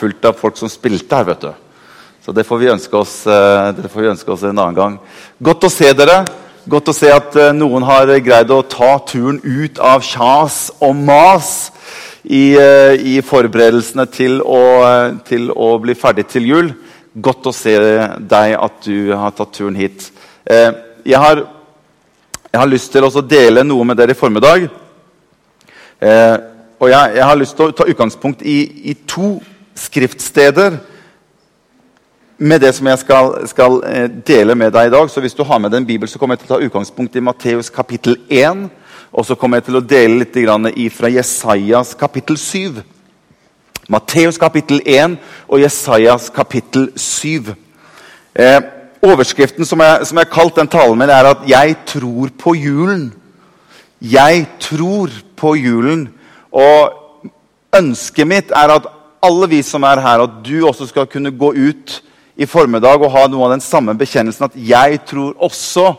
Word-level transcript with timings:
fullt 0.00 0.24
av 0.24 0.38
folk 0.40 0.56
som 0.56 0.70
spilte 0.72 1.20
her. 1.20 1.28
vet 1.28 1.44
du. 1.44 1.52
Så 2.20 2.32
det 2.36 2.44
får 2.44 2.58
vi 2.60 2.68
ønske 2.68 2.96
oss, 2.96 3.26
eh, 3.26 3.72
vi 3.94 4.08
ønske 4.10 4.32
oss 4.32 4.42
en 4.44 4.58
annen 4.58 4.76
gang. 4.76 4.98
Godt 5.42 5.64
å 5.64 5.70
se 5.72 5.92
dere. 5.96 6.26
Godt 6.68 6.90
å 6.92 6.94
se 6.94 7.08
at 7.10 7.36
eh, 7.36 7.52
noen 7.56 7.82
har 7.88 8.12
greid 8.20 8.52
å 8.52 8.60
ta 8.68 8.98
turen 9.08 9.40
ut 9.42 9.80
av 9.80 10.04
kjas 10.04 10.70
og 10.84 10.94
mas 10.94 11.70
i, 12.22 12.52
eh, 12.60 13.00
i 13.00 13.16
forberedelsene 13.24 14.04
til 14.12 14.42
å, 14.44 14.60
til 15.24 15.48
å, 15.50 15.72
bli 15.80 15.96
ferdig 15.96 16.28
til 16.28 16.50
jul. 16.52 16.70
Godt 17.16 17.48
å 17.48 17.56
se 17.56 17.74
deg 18.20 18.56
at 18.60 18.84
du 18.84 19.14
har 19.16 19.32
tatt 19.32 19.56
turen 19.56 19.78
hit. 19.80 20.10
Jeg, 20.46 21.16
har, 21.16 21.40
jeg 22.52 22.60
har 22.60 22.68
lyst 22.68 22.92
til 22.92 23.06
å 23.06 23.22
dele 23.24 23.64
noe 23.64 23.86
med 23.88 23.98
dere 23.98 24.14
i 24.14 24.18
formiddag. 24.18 24.68
Og 26.80 26.86
jeg, 26.92 27.16
jeg, 27.16 27.24
har 27.24 27.40
lyst 27.40 27.56
til 27.58 27.72
å 27.72 27.74
ta 27.76 27.88
utgangspunkt 27.90 28.44
i, 28.46 28.60
i 28.92 28.94
to 29.08 29.38
skriftsteder 29.80 30.78
med 32.40 32.60
det 32.60 32.74
som 32.74 32.86
jeg 32.88 32.98
skal, 32.98 33.34
skal, 33.48 33.82
eh, 33.84 34.08
dele 34.26 34.54
med 34.54 34.72
deg 34.72 34.88
i 34.88 34.92
dag. 34.92 35.10
Så 35.10 35.20
hvis 35.20 35.34
du 35.36 35.42
har 35.44 35.58
med 35.58 35.70
deg 35.70 35.82
en 35.82 35.86
bibel, 35.86 36.08
så 36.08 36.18
kommer 36.18 36.36
jeg 36.36 36.46
til 36.46 36.52
å 36.52 36.58
ta 36.58 36.64
utgangspunkt 36.64 37.16
i 37.16 37.24
Matteus 37.24 37.68
kapittel 37.70 38.16
1. 38.30 38.70
Og 39.12 39.26
så 39.26 39.34
kommer 39.34 39.58
jeg 39.58 39.64
til 39.64 39.76
å 39.76 39.84
dele 39.84 40.22
litt 40.22 40.92
fra 40.94 41.10
Jesajas 41.10 41.94
kapittel 41.94 42.36
7. 42.36 42.82
Matteus 43.90 44.38
kapittel 44.38 44.80
1 44.86 45.18
og 45.48 45.60
Jesajas 45.60 46.30
kapittel 46.30 46.92
7. 46.96 47.54
Eh, 48.34 48.60
overskriften 49.02 49.66
som 49.66 49.80
jeg, 49.80 50.06
som 50.06 50.18
jeg 50.18 50.30
kalt 50.30 50.56
den 50.56 50.68
talen 50.68 50.98
min, 50.98 51.10
er 51.10 51.24
at 51.24 51.38
'Jeg 51.46 51.76
tror 51.86 52.28
på 52.38 52.54
julen'. 52.54 53.12
Jeg 54.00 54.46
tror 54.60 55.10
på 55.36 55.54
julen. 55.54 56.08
Og 56.52 56.92
ønsket 57.76 58.26
mitt 58.26 58.50
er 58.50 58.68
at 58.68 58.86
alle 59.22 59.48
vi 59.50 59.62
som 59.62 59.84
er 59.84 60.00
her, 60.00 60.24
at 60.24 60.38
du 60.44 60.66
også 60.66 60.88
skal 60.88 61.08
kunne 61.10 61.32
gå 61.32 61.52
ut 61.56 62.00
i 62.40 62.48
formiddag 62.48 63.02
og 63.02 63.12
ha 63.12 63.26
noe 63.28 63.48
av 63.48 63.54
den 63.54 63.64
samme 63.64 63.94
bekjennelsen 63.98 64.48
at 64.48 64.56
'jeg 64.56 65.04
tror 65.06 65.34
også 65.38 65.94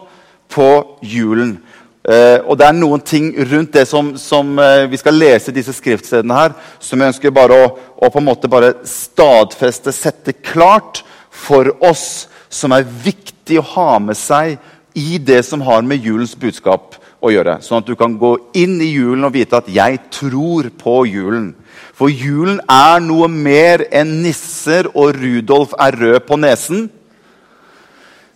på 0.49 0.97
julen'. 1.03 1.59
Uh, 2.01 2.41
og 2.49 2.57
det 2.57 2.65
er 2.65 2.73
noen 2.73 3.01
ting 3.05 3.27
rundt 3.51 3.73
det 3.73 3.87
som, 3.87 4.17
som 4.17 4.57
uh, 4.57 4.89
vi 4.89 4.97
skal 4.97 5.13
lese 5.13 5.53
disse 5.53 5.73
skriftstedene 5.73 6.33
her, 6.33 6.55
som 6.79 6.99
jeg 6.99 7.13
ønsker 7.13 7.29
bare 7.29 7.53
å, 7.53 7.67
å, 7.93 8.09
på 8.09 8.17
en 8.17 8.25
måte 8.25 8.49
bare 8.49 8.73
stadfeste, 8.83 9.93
sette 9.93 10.33
klart 10.33 11.03
for 11.29 11.69
oss, 11.79 12.27
som 12.49 12.73
er 12.73 12.89
viktig 12.89 13.59
å 13.61 13.67
ha 13.75 13.99
med 13.99 14.17
seg 14.17 14.57
i 14.97 15.19
det 15.21 15.43
som 15.45 15.61
har 15.61 15.85
med 15.85 16.01
julens 16.01 16.33
budskap 16.33 16.97
å 17.21 17.29
gjøre. 17.29 17.59
Sånn 17.61 17.83
at 17.83 17.87
du 17.87 17.93
kan 17.95 18.17
gå 18.17 18.33
inn 18.57 18.81
i 18.81 18.89
julen 18.95 19.23
og 19.29 19.35
vite 19.37 19.61
at 19.61 19.69
'jeg 19.69 19.99
tror 20.09 20.73
på 20.73 21.05
julen'. 21.05 21.53
For 21.97 22.09
julen 22.09 22.61
er 22.69 23.01
noe 23.03 23.27
mer 23.31 23.85
enn 23.91 24.21
nisser 24.23 24.89
og 24.93 25.15
Rudolf 25.19 25.75
er 25.79 25.97
rød 26.01 26.19
på 26.27 26.39
nesen. 26.41 26.89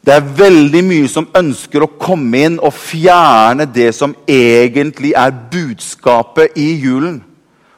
Det 0.06 0.14
er 0.14 0.26
veldig 0.38 0.84
mye 0.86 1.08
som 1.10 1.32
ønsker 1.34 1.82
å 1.82 1.94
komme 1.98 2.44
inn 2.46 2.60
og 2.62 2.76
fjerne 2.78 3.66
det 3.66 3.90
som 3.98 4.14
egentlig 4.30 5.16
er 5.18 5.34
budskapet 5.52 6.54
i 6.62 6.76
julen. 6.84 7.23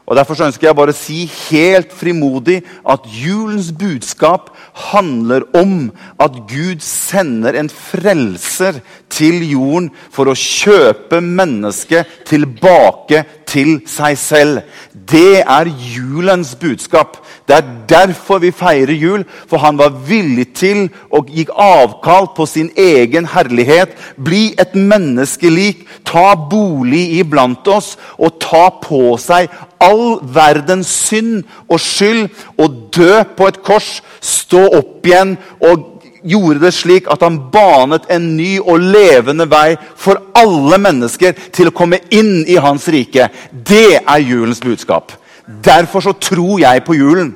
Og 0.07 0.15
Derfor 0.15 0.39
ønsker 0.45 0.69
jeg 0.69 0.75
bare 0.75 0.93
å 0.95 0.95
si 0.95 1.25
helt 1.49 1.91
frimodig 1.91 2.61
at 2.87 3.07
julens 3.11 3.73
budskap 3.75 4.53
handler 4.87 5.43
om 5.55 5.89
at 6.23 6.37
Gud 6.47 6.83
sender 6.83 7.57
en 7.59 7.67
frelser 7.67 8.79
til 9.11 9.43
jorden 9.49 9.89
for 10.15 10.31
å 10.31 10.37
kjøpe 10.37 11.19
mennesket 11.19 12.23
tilbake 12.29 13.25
til 13.47 13.77
seg 13.89 14.17
selv. 14.19 14.59
Det 14.93 15.41
er 15.41 15.69
julens 15.95 16.53
budskap. 16.59 17.17
Det 17.47 17.55
er 17.55 17.69
derfor 17.89 18.41
vi 18.43 18.51
feirer 18.51 18.93
jul. 18.93 19.23
For 19.47 19.61
han 19.63 19.79
var 19.79 19.95
villig 20.07 20.49
til 20.59 20.87
og 21.11 21.31
gikk 21.31 21.53
avkall 21.53 22.29
på 22.35 22.45
sin 22.49 22.69
egen 22.77 23.29
herlighet. 23.33 23.95
Bli 24.19 24.51
et 24.59 24.75
menneskelik, 24.75 25.85
ta 26.05 26.33
bolig 26.49 27.19
iblant 27.21 27.67
oss 27.71 27.95
og 28.17 28.39
ta 28.43 28.67
på 28.83 29.15
seg 29.21 29.51
all 29.83 30.17
verdens 30.33 30.89
synd 30.89 31.43
og 31.69 31.79
skyld 31.81 32.27
og 32.57 32.79
dø 32.95 33.21
på 33.37 33.49
et 33.51 33.61
kors, 33.65 33.99
stå 34.21 34.63
opp 34.79 35.05
igjen 35.05 35.35
og 35.61 35.96
gjorde 36.27 36.61
det 36.65 36.73
slik 36.75 37.07
at 37.11 37.23
han 37.25 37.39
banet 37.53 38.07
en 38.13 38.29
ny 38.37 38.57
og 38.59 38.83
levende 38.83 39.47
vei 39.49 39.77
for 39.95 40.19
alle 40.37 40.79
mennesker 40.81 41.35
til 41.55 41.71
å 41.71 41.75
komme 41.75 42.01
inn 42.13 42.43
i 42.47 42.59
hans 42.61 42.87
rike. 42.91 43.29
Det 43.51 43.99
er 44.01 44.23
julens 44.23 44.61
budskap. 44.63 45.15
Derfor 45.47 46.03
så 46.03 46.13
tror 46.13 46.59
jeg 46.59 46.83
på 46.83 46.97
julen. 46.97 47.35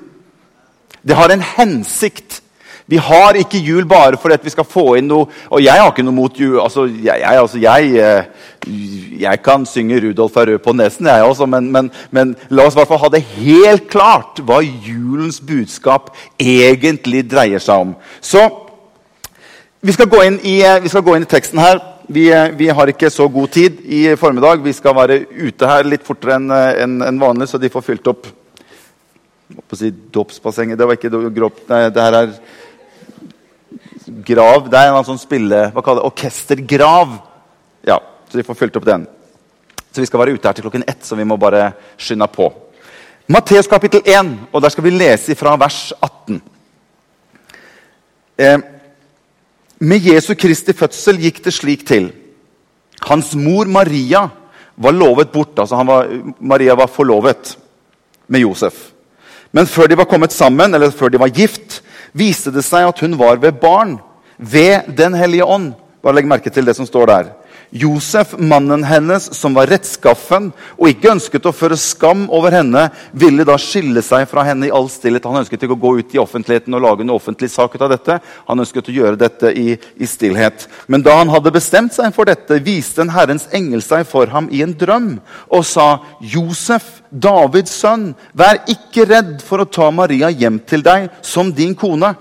Det 1.02 1.16
har 1.18 1.32
en 1.32 1.44
hensikt. 1.58 2.42
Vi 2.92 2.98
har 3.00 3.38
ikke 3.40 3.62
jul 3.64 3.86
bare 3.88 4.18
fordi 4.20 4.36
vi 4.44 4.52
skal 4.52 4.68
få 4.68 4.98
inn 5.00 5.08
noe 5.08 5.28
Og 5.54 5.62
jeg 5.64 5.80
har 5.80 5.92
ikke 5.94 6.04
noe 6.04 6.16
mot 6.16 6.40
jul. 6.40 6.58
Altså, 6.60 6.84
jeg, 6.90 7.22
jeg, 7.22 7.38
altså, 7.40 7.60
jeg, 7.62 7.94
eh, 7.96 9.22
jeg, 9.22 9.42
kan 9.44 9.66
synge 9.66 10.02
'Rudolf 10.02 10.36
er 10.36 10.52
rød 10.52 10.58
på 10.66 10.74
nesen', 10.74 11.08
jeg 11.08 11.24
også, 11.24 11.46
men, 11.46 11.72
men, 11.72 11.92
men, 12.12 12.36
la 12.50 12.66
oss 12.66 12.76
i 12.76 12.82
hvert 12.82 12.90
fall 12.90 13.00
ha 13.06 13.10
det 13.14 13.24
helt 13.38 13.88
klart 13.90 14.42
hva 14.44 14.60
julens 14.62 15.40
budskap 15.40 16.12
egentlig 16.40 17.24
dreier 17.32 17.64
seg 17.64 17.88
om. 17.88 17.96
Så 18.22 18.44
vi 19.82 19.94
skal 19.94 20.08
i, 20.46 20.58
vi 20.82 20.90
skal 20.90 21.02
gå 21.02 21.16
inn 21.18 21.26
i 21.26 21.30
teksten 21.30 21.60
her. 21.60 21.80
Vi, 22.12 22.28
vi, 22.58 22.68
har 22.70 22.90
ikke 22.92 23.10
så 23.10 23.28
god 23.32 23.50
tid 23.50 23.80
i 23.86 24.16
formiddag. 24.20 24.62
Vi 24.62 24.74
skal 24.74 24.94
være 24.94 25.24
ute 25.32 25.68
her 25.68 25.88
litt 25.88 26.04
fortere 26.06 26.36
enn 26.38 26.52
en, 26.52 27.02
en 27.08 27.20
vanlig, 27.22 27.48
så 27.50 27.58
de 27.58 27.70
får 27.72 27.86
fylt 27.86 28.10
opp 28.12 28.28
si 29.74 29.90
dåpsbassenget. 30.14 30.78
Det 30.78 30.88
var 30.88 30.98
ikke 30.98 31.30
grop, 31.34 31.64
nei, 31.70 31.86
det 31.90 32.04
her 32.04 32.18
er 32.20 32.34
grav. 34.28 34.68
Det 34.70 34.80
er 34.80 34.92
en 34.92 35.08
sånn 35.08 35.22
spille... 35.22 35.64
Hva 35.74 35.84
kaller 35.86 36.04
det? 36.04 36.12
Orkestergrav. 36.12 37.16
Ja, 37.88 37.98
så 38.30 38.40
de 38.40 38.46
får 38.46 38.60
fylt 38.60 38.78
opp 38.80 38.86
den. 38.88 39.08
Så 39.92 40.04
vi 40.04 40.10
skal 40.10 40.22
være 40.22 40.36
ute 40.36 40.48
her 40.48 40.58
til 40.58 40.68
klokken 40.68 40.86
ett, 40.88 41.02
så 41.08 41.18
vi 41.20 41.26
må 41.28 41.40
bare 41.42 41.72
skynde 42.00 42.28
på. 42.32 42.52
Matteus 43.32 43.70
kapittel 43.72 44.04
1, 44.06 44.32
og 44.52 44.62
der 44.64 44.74
skal 44.74 44.86
vi 44.86 44.94
lese 44.94 45.36
fra 45.40 45.56
vers 45.60 45.80
18. 45.98 46.42
Eh, 48.42 48.60
med 49.82 50.06
Jesu 50.06 50.36
Kristi 50.38 50.76
fødsel 50.78 51.20
gikk 51.22 51.42
det 51.46 51.54
slik 51.56 51.86
til. 51.90 52.12
Hans 53.08 53.34
mor 53.34 53.66
Maria 53.66 54.28
var 54.78 54.94
lovet 54.94 55.32
bort. 55.34 55.58
altså 55.60 55.82
var, 55.84 56.08
Maria 56.40 56.76
var 56.76 56.88
forlovet 56.88 57.58
med 58.28 58.40
Josef. 58.40 58.92
Men 59.52 59.68
før 59.68 59.88
de 59.88 59.98
var 59.98 60.06
kommet 60.06 60.32
sammen, 60.32 60.74
eller 60.74 60.92
før 60.92 61.10
de 61.10 61.20
var 61.20 61.34
gift, 61.34 61.82
viste 62.14 62.52
det 62.52 62.64
seg 62.64 62.88
at 62.88 63.00
hun 63.00 63.18
var 63.20 63.42
ved 63.42 63.58
barn 63.60 63.98
ved 64.38 64.96
Den 64.98 65.14
hellige 65.14 65.46
ånd. 65.46 65.74
Bare 66.02 66.16
legg 66.16 66.30
merke 66.30 66.50
til 66.50 66.66
det 66.66 66.76
som 66.76 66.86
står 66.86 67.06
der. 67.06 67.32
Josef, 67.72 68.34
mannen 68.38 68.84
hennes, 68.84 69.30
som 69.34 69.54
var 69.56 69.70
rettskaffen 69.72 70.50
og 70.76 70.90
ikke 70.90 71.14
ønsket 71.14 71.46
å 71.48 71.54
føre 71.56 71.78
skam 71.80 72.26
over 72.34 72.52
henne, 72.52 72.90
ville 73.16 73.46
da 73.48 73.56
skille 73.62 74.04
seg 74.04 74.26
fra 74.28 74.44
henne 74.44 74.68
i 74.68 74.74
all 74.76 74.90
stillhet. 74.92 75.24
Han 75.24 75.40
ønsket 75.40 75.64
ikke 75.64 75.78
å 75.78 75.80
gå 75.80 75.94
ut 76.02 76.16
i 76.16 76.20
offentligheten 76.20 76.76
og 76.76 76.84
lage 76.84 77.06
en 77.06 77.14
offentlig 77.16 77.48
sak 77.54 77.78
ut 77.78 77.86
av 77.88 77.94
dette. 77.94 78.20
Han 78.50 78.60
ønsket 78.60 78.92
å 78.92 78.98
gjøre 78.98 79.22
dette 79.22 79.54
i, 79.56 79.78
i 79.96 80.10
stillhet. 80.10 80.68
Men 80.92 81.06
da 81.06 81.16
han 81.22 81.32
hadde 81.32 81.56
bestemt 81.56 81.96
seg 81.96 82.12
for 82.16 82.28
dette, 82.28 82.60
viste 82.60 83.06
en 83.06 83.14
Herrens 83.16 83.48
engel 83.56 83.84
seg 83.86 84.04
for 84.10 84.28
ham 84.36 84.52
i 84.52 84.66
en 84.66 84.76
drøm 84.76 85.14
og 85.48 85.64
sa, 85.66 86.02
'Josef, 86.20 87.00
Davids 87.12 87.72
sønn, 87.72 88.12
vær 88.36 88.60
ikke 88.68 89.08
redd 89.08 89.40
for 89.48 89.64
å 89.64 89.70
ta 89.70 89.88
Maria 89.96 90.28
hjem 90.28 90.60
til 90.60 90.84
deg 90.84 91.08
som 91.24 91.56
din 91.56 91.76
kone.' 91.76 92.18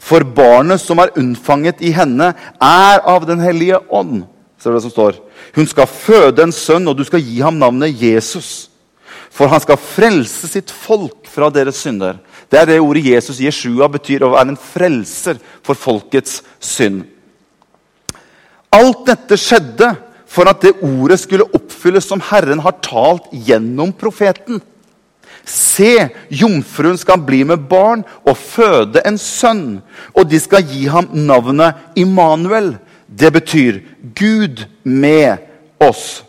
For 0.00 0.24
barnet 0.24 0.80
som 0.80 1.00
er 1.00 1.12
unnfanget 1.16 1.82
i 1.84 1.92
henne, 1.92 2.32
er 2.60 3.02
av 3.04 3.26
Den 3.28 3.40
hellige 3.40 3.80
ånd. 3.92 4.24
Ser 4.64 4.72
du 4.72 4.78
det 4.78 4.86
som 4.86 4.92
står? 4.94 5.18
Hun 5.52 5.66
skal 5.68 5.90
føde 5.90 6.40
en 6.40 6.52
sønn, 6.56 6.88
og 6.88 6.96
du 6.96 7.04
skal 7.04 7.20
gi 7.20 7.42
ham 7.44 7.58
navnet 7.60 7.92
Jesus. 8.00 8.70
For 9.28 9.50
han 9.52 9.60
skal 9.60 9.76
frelse 9.76 10.48
sitt 10.48 10.72
folk 10.72 11.28
fra 11.28 11.50
deres 11.52 11.82
synder. 11.84 12.16
Det 12.48 12.62
er 12.62 12.70
det 12.70 12.78
ordet 12.80 13.04
Jesus, 13.10 13.42
Jeshua, 13.44 13.90
betyr 13.92 14.24
å 14.24 14.30
være 14.32 14.54
en 14.54 14.60
frelser 14.60 15.36
for 15.60 15.76
folkets 15.76 16.38
synd. 16.64 17.02
Alt 18.72 19.04
dette 19.10 19.36
skjedde 19.36 19.90
for 20.24 20.48
at 20.48 20.64
det 20.64 20.78
ordet 20.80 21.20
skulle 21.20 21.50
oppfylles 21.52 22.08
som 22.08 22.24
Herren 22.30 22.64
har 22.64 22.78
talt 22.80 23.28
gjennom 23.36 23.92
profeten. 23.92 24.62
Se, 25.44 26.08
jomfruen 26.32 26.96
skal 26.96 27.20
bli 27.20 27.42
med 27.44 27.68
barn 27.68 28.00
og 28.24 28.40
føde 28.40 29.04
en 29.04 29.20
sønn, 29.20 29.82
og 30.16 30.24
de 30.30 30.40
skal 30.40 30.64
gi 30.64 30.86
ham 30.88 31.10
navnet 31.12 32.00
Immanuel. 32.00 32.78
Det 33.18 33.30
betyr 33.32 33.80
Gud 34.14 34.64
med 34.82 35.36
oss. 35.80 36.24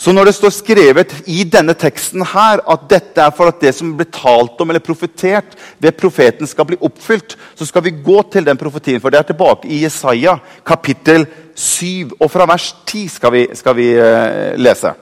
Så 0.00 0.12
når 0.16 0.30
det 0.30 0.34
står 0.34 0.52
skrevet 0.56 1.10
i 1.28 1.42
denne 1.44 1.74
teksten 1.76 2.22
her 2.24 2.62
at 2.72 2.86
dette 2.88 3.20
er 3.20 3.34
for 3.36 3.50
at 3.50 3.58
det 3.60 3.74
som 3.76 3.90
ble 3.98 4.06
talt 4.08 4.60
om 4.62 4.70
eller 4.72 4.80
profetert 4.80 5.58
ved 5.76 5.98
profeten 6.00 6.48
skal 6.48 6.70
bli 6.70 6.78
oppfylt, 6.80 7.34
så 7.54 7.66
skal 7.68 7.84
vi 7.84 7.98
gå 8.00 8.22
til 8.32 8.46
den 8.46 8.56
profetien. 8.56 9.00
For 9.02 9.12
det 9.12 9.20
er 9.20 9.28
tilbake 9.28 9.68
i 9.68 9.82
Jesaja 9.82 10.38
kapittel 10.64 11.26
7, 11.52 12.16
og 12.16 12.30
fra 12.32 12.46
vers 12.48 12.70
10 12.88 13.02
skal 13.12 13.34
vi, 13.34 13.42
skal 13.54 13.76
vi 13.76 13.90
uh, 13.98 14.56
lese. 14.56 14.94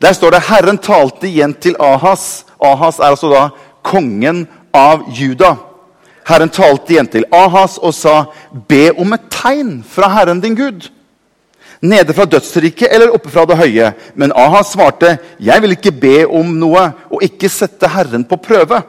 Der 0.00 0.14
står 0.14 0.36
det 0.36 0.44
Herren 0.46 0.78
talte 0.78 1.26
igjen 1.28 1.56
til 1.58 1.74
Ahas. 1.82 2.44
Ahas 2.62 3.02
er 3.02 3.10
altså 3.10 3.32
da 3.32 3.42
kongen 3.82 4.46
av 4.72 5.02
Juda. 5.18 5.56
Herren 6.30 6.52
talte 6.52 6.94
igjen 6.94 7.10
til 7.10 7.26
Ahas 7.34 7.76
og 7.82 7.94
sa, 7.96 8.24
be 8.70 8.90
om 8.98 9.12
et 9.16 9.28
tegn 9.32 9.80
fra 9.86 10.10
Herren 10.14 10.40
din 10.42 10.56
Gud. 10.58 10.88
Nede 11.80 12.12
fra 12.12 12.28
dødsriket 12.28 12.92
eller 12.92 13.12
oppe 13.16 13.32
fra 13.32 13.46
det 13.48 13.56
høye. 13.56 13.92
Men 14.14 14.34
Ahas 14.36 14.74
svarte, 14.74 15.16
jeg 15.40 15.62
vil 15.64 15.76
ikke 15.76 15.94
be 15.96 16.16
om 16.28 16.52
noe 16.60 16.90
og 17.08 17.24
ikke 17.24 17.48
sette 17.52 17.88
Herren 17.88 18.26
på 18.28 18.38
prøve. 18.40 18.82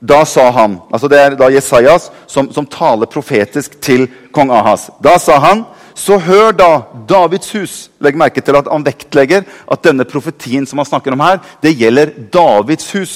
Da 0.00 0.20
sa 0.28 0.50
han, 0.52 0.76
altså 0.92 1.08
Det 1.08 1.18
er 1.18 1.36
da 1.38 1.48
Jesajas 1.48 2.10
som, 2.28 2.50
som 2.52 2.66
taler 2.68 3.08
profetisk 3.08 3.78
til 3.80 4.04
kong 4.32 4.52
Ahas. 4.52 4.90
Da 5.00 5.16
sa 5.18 5.38
han, 5.40 5.64
så 5.96 6.18
hør 6.20 6.52
da 6.52 6.70
Davids 7.08 7.48
hus. 7.56 7.76
Legg 8.04 8.18
merke 8.20 8.42
til 8.44 8.58
at 8.58 8.68
han 8.68 8.84
vektlegger 8.84 9.46
at 9.72 9.84
denne 9.84 10.04
profetien 10.04 10.68
som 10.68 10.82
han 10.82 10.88
snakker 10.88 11.16
om 11.16 11.24
her, 11.24 11.40
det 11.64 11.72
gjelder 11.80 12.12
Davids 12.32 12.90
hus. 12.92 13.14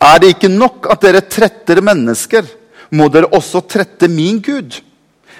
Er 0.00 0.20
det 0.20 0.34
ikke 0.34 0.48
nok 0.48 0.88
at 0.92 1.02
dere 1.04 1.20
tretter 1.20 1.82
mennesker, 1.84 2.46
må 2.90 3.08
dere 3.12 3.30
også 3.36 3.60
trette 3.68 4.08
min 4.08 4.40
Gud. 4.42 4.80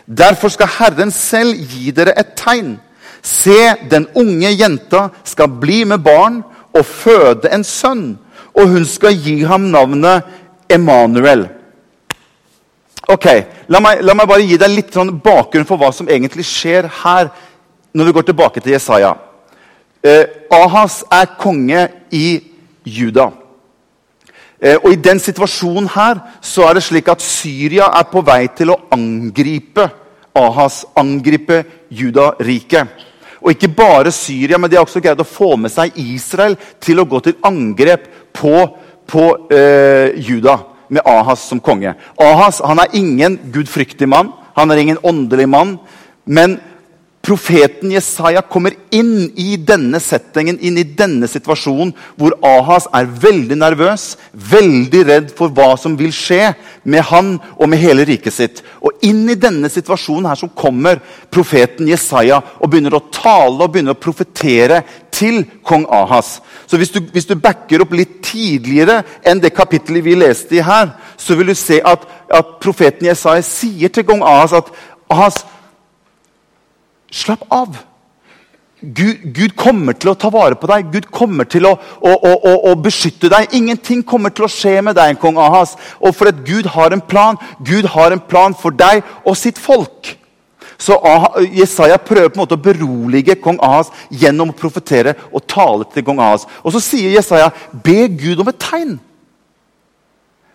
Derfor 0.06 0.52
skal 0.52 0.70
Herren 0.78 1.10
selv 1.14 1.56
gi 1.70 1.90
dere 1.94 2.14
et 2.18 2.34
tegn. 2.38 2.76
Se, 3.22 3.74
den 3.90 4.06
unge 4.16 4.50
jenta 4.52 5.08
skal 5.24 5.48
bli 5.60 5.82
med 5.84 6.04
barn 6.04 6.40
og 6.76 6.84
føde 6.86 7.50
en 7.52 7.64
sønn, 7.64 8.18
og 8.54 8.68
hun 8.68 8.84
skal 8.88 9.16
gi 9.16 9.40
ham 9.48 9.70
navnet 9.72 10.28
Emanuel. 10.70 11.48
Ok, 13.10 13.26
la 13.68 13.80
meg, 13.82 14.04
la 14.06 14.14
meg, 14.14 14.28
bare 14.28 14.46
gi 14.46 14.58
deg 14.60 14.70
litt 14.70 14.94
sånn 14.94 15.16
bakgrunn 15.24 15.66
for 15.66 15.80
hva 15.80 15.90
som 15.94 16.08
egentlig 16.08 16.46
skjer 16.46 16.88
her. 17.02 17.30
når 17.92 18.04
vi 18.04 18.12
går 18.12 18.22
tilbake 18.22 18.60
til 18.60 18.72
Jesaja. 18.72 19.14
Eh, 20.04 20.24
Ahas 20.50 21.02
er 21.10 21.26
konge 21.38 21.88
i 22.10 22.40
Juda. 22.86 23.32
Eh, 24.60 24.76
og 24.76 24.92
I 24.92 25.00
den 25.00 25.20
situasjonen 25.22 25.88
her 25.94 26.20
så 26.44 26.66
er 26.68 26.76
det 26.76 26.84
slik 26.84 27.08
at 27.08 27.24
Syria 27.24 27.88
er 27.96 28.08
på 28.10 28.20
vei 28.24 28.44
til 28.56 28.74
å 28.74 28.80
angripe 28.92 29.88
Ahas, 30.36 30.84
angripe 30.94 31.64
Judariket. 31.90 33.06
Og 33.40 33.54
ikke 33.54 33.70
bare 33.72 34.12
Syria, 34.12 34.58
men 34.58 34.70
de 34.70 34.76
har 34.76 34.84
også 34.84 35.00
greid 35.02 35.20
å 35.20 35.26
få 35.26 35.54
med 35.56 35.72
seg 35.72 35.96
Israel 35.98 36.58
til 36.80 37.00
å 37.00 37.06
gå 37.08 37.22
til 37.24 37.38
angrep 37.46 38.04
på, 38.36 38.52
på 39.08 39.24
eh, 39.50 40.12
Juda 40.20 40.58
med 40.92 41.06
Ahas 41.08 41.46
som 41.48 41.62
konge. 41.62 41.94
Ahas 42.20 42.60
han 42.66 42.82
er 42.82 42.98
ingen 42.98 43.38
gudfryktig 43.54 44.08
mann, 44.10 44.34
han 44.56 44.70
er 44.70 44.82
ingen 44.82 45.00
åndelig 45.02 45.48
mann. 45.48 45.78
Men 46.24 46.58
Profeten 47.20 47.90
Jesaja 47.92 48.40
kommer 48.40 48.72
inn 48.96 49.28
i 49.36 49.58
denne 49.60 49.98
settingen, 50.00 50.56
inn 50.56 50.78
i 50.80 50.86
denne 50.96 51.28
situasjonen, 51.28 51.92
hvor 52.16 52.32
Ahas 52.40 52.86
er 52.96 53.10
veldig 53.22 53.58
nervøs, 53.60 54.14
veldig 54.32 55.02
redd 55.04 55.34
for 55.36 55.52
hva 55.52 55.74
som 55.76 55.98
vil 56.00 56.14
skje 56.16 56.54
med 56.88 57.04
han 57.10 57.34
og 57.58 57.68
med 57.68 57.82
hele 57.82 58.06
riket 58.08 58.32
sitt. 58.32 58.62
Og 58.80 59.04
inn 59.04 59.28
i 59.28 59.36
denne 59.36 59.68
situasjonen 59.68 60.30
her 60.30 60.40
så 60.40 60.48
kommer 60.56 61.02
profeten 61.28 61.92
Jesaja 61.92 62.40
og 62.56 62.72
begynner 62.72 62.96
å 62.96 63.04
tale 63.12 63.66
og 63.66 63.68
begynner 63.68 63.98
å 63.98 64.00
profetere 64.00 64.80
til 65.12 65.42
kong 65.60 65.84
Ahas. 65.92 66.38
Så 66.64 66.80
hvis 66.80 66.94
du, 66.94 67.02
hvis 67.12 67.28
du 67.28 67.36
backer 67.36 67.84
opp 67.84 67.92
litt 68.00 68.22
tidligere 68.24 69.02
enn 69.28 69.44
det 69.44 69.52
kapittelet 69.52 70.08
vi 70.08 70.16
leste 70.16 70.56
i 70.56 70.64
her, 70.64 70.94
så 71.20 71.36
vil 71.36 71.52
du 71.52 71.58
se 71.58 71.82
at, 71.84 72.08
at 72.32 72.56
profeten 72.64 73.12
Jesaja 73.12 73.44
sier 73.44 73.92
til 73.92 74.08
kong 74.08 74.24
Ahas 74.24 74.56
at 74.56 74.72
Ahas, 75.10 75.44
Slapp 77.10 77.46
av. 77.50 77.78
Gud, 78.80 79.34
Gud, 79.36 79.52
kommer 79.60 79.92
til 79.92 80.12
å 80.12 80.16
ta 80.16 80.30
vare 80.32 80.56
på 80.56 80.68
deg. 80.70 80.88
Gud 80.92 81.10
kommer 81.12 81.44
til 81.44 81.66
å, 81.68 81.74
å, 82.00 82.12
å, 82.14 82.52
å, 82.70 82.76
beskytte 82.80 83.28
deg. 83.28 83.52
Ingenting 83.56 84.00
kommer 84.06 84.32
til 84.32 84.46
å 84.46 84.52
skje 84.52 84.78
med 84.86 84.96
deg, 84.96 85.18
kong 85.20 85.36
Ahas. 85.36 85.74
Og 86.00 86.16
for 86.16 86.30
at 86.30 86.40
Gud 86.46 86.70
har 86.72 86.96
en 86.96 87.02
plan. 87.04 87.36
Gud 87.60 87.90
har 87.92 88.16
en 88.16 88.22
plan 88.30 88.56
for 88.56 88.72
deg 88.72 89.04
og 89.20 89.36
sitt 89.36 89.60
folk. 89.60 90.14
Så 90.80 90.96
Jesaja 91.52 91.98
prøver 92.00 92.30
på 92.32 92.38
en 92.38 92.44
måte 92.46 92.56
å 92.56 92.64
berolige 92.64 93.36
kong 93.42 93.58
Ahas 93.60 93.92
gjennom 94.08 94.54
å 94.54 94.56
profetere 94.56 95.12
og 95.28 95.44
tale 95.44 95.84
til 95.92 96.06
kong 96.06 96.22
Ahas. 96.24 96.48
Og 96.64 96.72
så 96.72 96.80
sier 96.80 97.12
Jesaja, 97.18 97.50
be 97.84 98.06
Gud 98.08 98.40
om 98.40 98.48
et 98.48 98.62
tegn. 98.64 98.96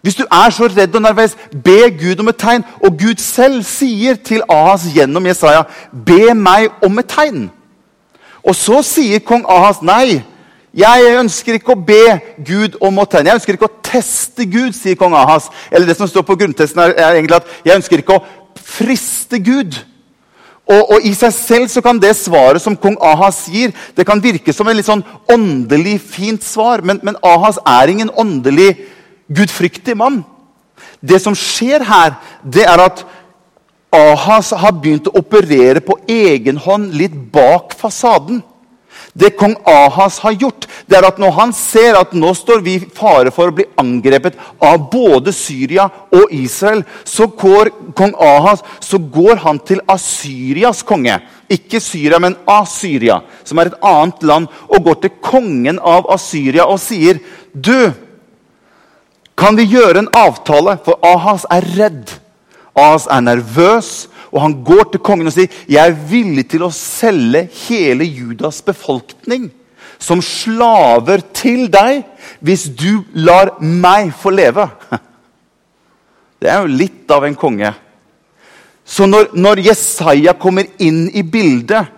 Hvis 0.05 0.19
du 0.19 0.25
er 0.29 0.51
så 0.53 0.67
redd 0.69 0.93
og 0.95 1.01
nervøs, 1.01 1.31
be 1.65 1.89
Gud 1.97 2.19
om 2.21 2.27
et 2.29 2.37
tegn. 2.37 2.63
Og 2.85 2.93
Gud 2.93 3.17
selv 3.17 3.63
sier 3.65 4.19
til 4.21 4.43
Ahas 4.53 4.83
gjennom 4.93 5.25
Jesaja, 5.25 5.63
be 6.05 6.35
meg 6.37 6.67
om 6.85 7.01
et 7.01 7.09
tegn. 7.09 7.47
Og 8.45 8.53
så 8.53 8.83
sier 8.85 9.23
kong 9.25 9.47
Ahas 9.49 9.81
nei. 9.81 10.19
Jeg 10.77 11.15
ønsker 11.17 11.57
ikke 11.57 11.73
å 11.73 11.81
be 11.87 12.19
Gud 12.45 12.77
om 12.85 13.01
et 13.01 13.15
tegn. 13.15 13.31
Jeg 13.31 13.39
ønsker 13.39 13.57
ikke 13.57 13.71
å 13.71 13.81
teste 13.89 14.45
Gud, 14.45 14.77
sier 14.77 14.99
kong 14.99 15.17
Ahas. 15.17 15.49
Eller 15.71 15.89
det 15.89 15.97
som 15.97 16.11
står 16.11 16.27
på 16.29 16.37
grunntesten 16.37 16.85
er, 16.85 16.93
egentlig 17.07 17.39
at 17.41 17.49
jeg 17.65 17.81
ønsker 17.81 18.05
ikke 18.05 18.19
å 18.19 18.25
friste 18.61 19.41
Gud. 19.41 19.81
Og, 20.69 20.81
og, 20.83 20.99
I 21.01 21.15
seg 21.17 21.33
selv 21.33 21.69
så 21.73 21.81
kan 21.81 21.97
det 21.97 22.13
svaret 22.21 22.61
som 22.61 22.77
kong 22.77 23.01
Ahas 23.01 23.47
gir, 23.49 23.73
det 23.97 24.05
kan 24.05 24.21
virke 24.21 24.53
som 24.53 24.69
en 24.69 24.77
litt 24.77 24.85
sånn 24.85 25.01
åndelig 25.33 25.97
fint 26.13 26.45
svar. 26.45 26.85
Men, 26.85 27.01
men 27.01 27.17
Ahas 27.25 27.57
er 27.65 27.89
ingen 27.89 28.13
åndelig 28.13 28.75
gudfryktig 29.27 29.97
mann. 29.97 30.23
Det 31.01 31.19
som 31.21 31.35
skjer 31.37 31.85
her, 31.85 32.17
det 32.43 32.65
er 32.67 32.81
at 32.85 33.05
Ahas 33.95 34.51
har 34.51 34.75
begynt 34.75 35.07
å 35.07 35.15
operere 35.21 35.79
på 35.83 35.97
egen 36.11 36.57
hånd 36.59 36.93
litt 36.97 37.15
bak 37.31 37.75
fasaden. 37.79 38.41
Det 39.15 39.29
kong 39.39 39.53
Ahas 39.63 40.17
har 40.25 40.33
gjort, 40.35 40.65
det 40.91 40.97
er 40.97 41.05
at 41.07 41.19
når 41.21 41.31
han 41.37 41.53
ser 41.55 41.95
at 41.95 42.11
nå 42.11 42.33
står 42.35 42.59
vi 42.65 42.73
i 42.75 42.87
fare 42.97 43.31
for 43.31 43.47
å 43.47 43.55
bli 43.55 43.63
angrepet 43.79 44.35
av 44.59 44.89
både 44.91 45.31
Syria 45.35 45.85
og 46.11 46.33
Israel, 46.35 46.83
så 47.07 47.29
går 47.31 47.71
kong 47.95 48.11
Ahas 48.19 48.65
så 48.83 48.99
går 48.99 49.39
han 49.45 49.61
til 49.63 49.79
Asyrias 49.87 50.83
konge. 50.83 51.15
Ikke 51.47 51.79
Syria, 51.79 52.19
men 52.19 52.35
Asyria, 52.49 53.21
som 53.47 53.61
er 53.61 53.71
et 53.71 53.79
annet 53.87 54.27
land, 54.27 54.51
og 54.67 54.83
går 54.83 54.99
til 55.05 55.15
kongen 55.23 55.79
av 55.79 56.09
Asyria 56.11 56.67
og 56.67 56.81
sier 56.83 57.21
du, 57.53 57.93
kan 59.35 59.57
vi 59.59 59.67
gjøre 59.67 60.03
en 60.03 60.11
avtale? 60.15 60.77
For 60.85 60.99
Ahas 61.03 61.45
er 61.51 61.67
redd. 61.75 62.13
Ahas 62.75 63.07
er 63.11 63.23
nervøs, 63.23 64.07
og 64.31 64.41
han 64.43 64.57
går 64.67 64.89
til 64.91 65.03
kongen 65.03 65.29
og 65.29 65.35
sier 65.35 65.51
jeg 65.71 65.79
er 65.79 65.99
villig 66.09 66.47
til 66.51 66.65
å 66.65 66.73
selge 66.75 67.45
hele 67.67 68.07
Judas 68.07 68.61
befolkning 68.65 69.47
som 70.01 70.19
slaver 70.23 71.23
til 71.35 71.69
deg 71.71 72.03
hvis 72.43 72.65
du 72.67 73.05
lar 73.15 73.55
meg 73.59 74.11
få 74.19 74.33
leve. 74.35 74.67
Det 76.41 76.51
er 76.51 76.63
jo 76.63 76.77
litt 76.81 77.11
av 77.15 77.23
en 77.25 77.37
konge. 77.39 77.71
Så 78.85 79.07
når, 79.07 79.31
når 79.33 79.63
Jesaja 79.65 80.35
kommer 80.37 80.67
inn 80.83 81.07
i 81.15 81.23
bildet 81.23 81.93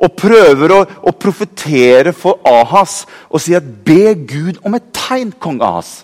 og 0.00 0.14
prøver 0.16 0.72
å, 0.72 0.78
å 1.04 1.12
profetere 1.12 2.14
for 2.16 2.38
Ahas 2.48 3.02
og 3.28 3.42
sier 3.42 3.60
at 3.60 3.74
be 3.84 4.14
Gud 4.14 4.62
om 4.64 4.78
et 4.78 4.86
tegn, 4.96 5.34
kong 5.42 5.58
Ahas 5.60 5.98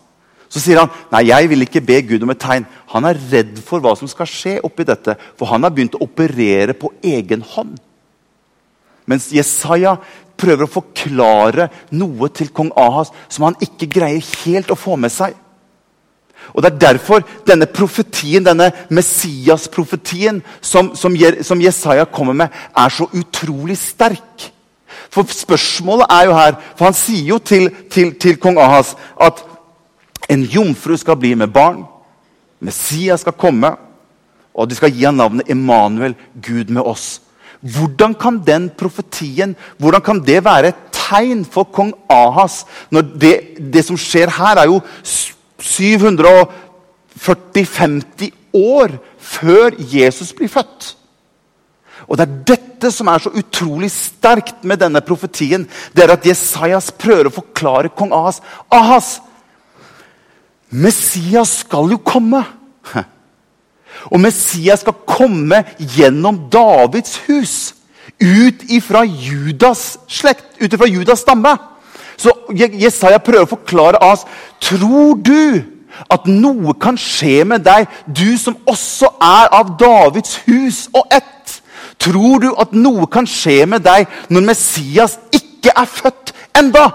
så 0.48 0.62
sier 0.62 0.78
han 0.78 0.92
nei, 1.10 1.26
jeg 1.28 1.48
vil 1.50 1.64
ikke 1.66 1.82
be 1.84 1.98
Gud 2.06 2.22
om 2.22 2.32
et 2.32 2.40
tegn. 2.42 2.66
Han 2.92 3.08
er 3.08 3.18
redd 3.32 3.58
for 3.66 3.82
hva 3.82 3.96
som 3.98 4.10
skal 4.10 4.28
skje 4.30 4.58
oppi 4.66 4.86
dette, 4.86 5.16
for 5.38 5.50
han 5.50 5.66
har 5.66 5.74
begynt 5.74 5.96
å 5.98 6.04
operere 6.06 6.76
på 6.78 6.92
egen 7.04 7.42
hånd. 7.54 7.74
Mens 9.06 9.28
Jesaja 9.34 9.96
prøver 10.38 10.66
å 10.66 10.70
forklare 10.70 11.68
noe 11.96 12.28
til 12.34 12.50
kong 12.54 12.72
Ahas 12.78 13.12
som 13.32 13.46
han 13.46 13.58
ikke 13.62 13.88
greier 13.90 14.24
helt 14.44 14.70
å 14.70 14.78
få 14.78 14.98
med 15.00 15.14
seg. 15.14 15.34
Og 16.54 16.62
Det 16.62 16.72
er 16.72 16.78
derfor 16.78 17.24
denne 17.46 17.66
profetien, 17.66 18.44
denne 18.44 18.70
Messias-profetien 18.90 20.42
som, 20.60 20.92
som, 20.94 21.16
som 21.42 21.62
Jesaja 21.62 22.04
kommer 22.06 22.36
med, 22.38 22.52
er 22.76 22.92
så 22.92 23.08
utrolig 23.10 23.78
sterk. 23.80 24.50
For 25.10 25.26
spørsmålet 25.26 26.06
er 26.10 26.24
jo 26.26 26.34
her 26.36 26.54
For 26.76 26.88
han 26.88 26.96
sier 26.96 27.24
jo 27.30 27.36
til, 27.38 27.68
til, 27.92 28.14
til 28.20 28.38
kong 28.40 28.58
Ahas 28.60 28.94
at 29.22 29.42
en 30.28 30.42
jomfru 30.42 30.96
skal 30.98 31.16
bli 31.20 31.34
med 31.34 31.52
barn. 31.52 31.84
Messias 32.60 33.20
skal 33.20 33.32
komme, 33.36 33.76
og 34.56 34.68
de 34.68 34.74
skal 34.78 34.92
gi 34.92 35.04
ham 35.04 35.16
navnet 35.20 35.50
Emanuel, 35.52 36.14
Gud 36.42 36.68
med 36.72 36.82
oss. 36.82 37.20
Hvordan 37.60 38.14
kan 38.14 38.44
den 38.44 38.70
profetien 38.78 39.56
hvordan 39.80 40.00
kan 40.04 40.20
det 40.24 40.44
være 40.44 40.68
et 40.68 40.74
tegn 40.94 41.44
for 41.44 41.64
kong 41.64 41.94
Ahas? 42.12 42.66
Når 42.90 43.02
det, 43.20 43.40
det 43.72 43.84
som 43.86 43.96
skjer 43.98 44.30
her, 44.36 44.56
er 44.60 44.64
jo 44.68 44.80
740-50 45.60 48.30
år 48.56 48.90
før 49.18 49.70
Jesus 49.78 50.32
blir 50.36 50.48
født. 50.52 50.96
Og 52.06 52.18
Det 52.18 52.24
er 52.26 52.42
dette 52.52 52.90
som 52.94 53.08
er 53.10 53.18
så 53.18 53.30
utrolig 53.34 53.90
sterkt 53.90 54.64
med 54.64 54.78
denne 54.78 55.00
profetien. 55.02 55.68
Det 55.96 56.04
er 56.04 56.12
at 56.14 56.26
Jesajas 56.26 56.92
prøver 56.94 57.26
å 57.30 57.34
forklare 57.34 57.88
kong 57.88 58.12
Ahas. 58.14 58.40
Ahas, 58.70 59.20
Messias 60.70 61.60
skal 61.62 61.92
jo 61.94 61.98
komme. 62.04 62.42
Og 64.12 64.20
Messias 64.20 64.80
skal 64.80 64.96
komme 65.06 65.62
gjennom 65.78 66.46
Davids 66.52 67.16
hus. 67.26 67.74
Ut 68.22 68.62
ifra 68.72 69.04
Judas 69.04 69.98
slekt, 70.08 70.46
ut 70.60 70.72
ifra 70.72 70.86
Judas 70.88 71.24
stamme. 71.24 71.56
Så 72.16 72.32
Jesaja 72.56 73.18
prøver 73.20 73.44
å 73.44 73.54
forklare 73.56 74.00
oss 74.04 74.24
tror 74.62 75.18
du 75.20 75.62
at 76.12 76.26
noe 76.28 76.74
kan 76.80 76.96
skje 77.00 77.44
med 77.48 77.64
deg, 77.64 77.86
du 78.06 78.36
som 78.40 78.56
også 78.68 79.10
er 79.22 79.52
av 79.56 79.76
Davids 79.80 80.38
hus 80.46 80.86
og 80.92 81.08
ett? 81.12 81.60
Tror 82.00 82.40
du 82.40 82.50
at 82.60 82.72
noe 82.76 83.08
kan 83.12 83.28
skje 83.28 83.64
med 83.68 83.84
deg 83.84 84.08
når 84.32 84.48
Messias 84.48 85.16
ikke 85.34 85.72
er 85.72 85.88
født 85.88 86.32
enda? 86.56 86.88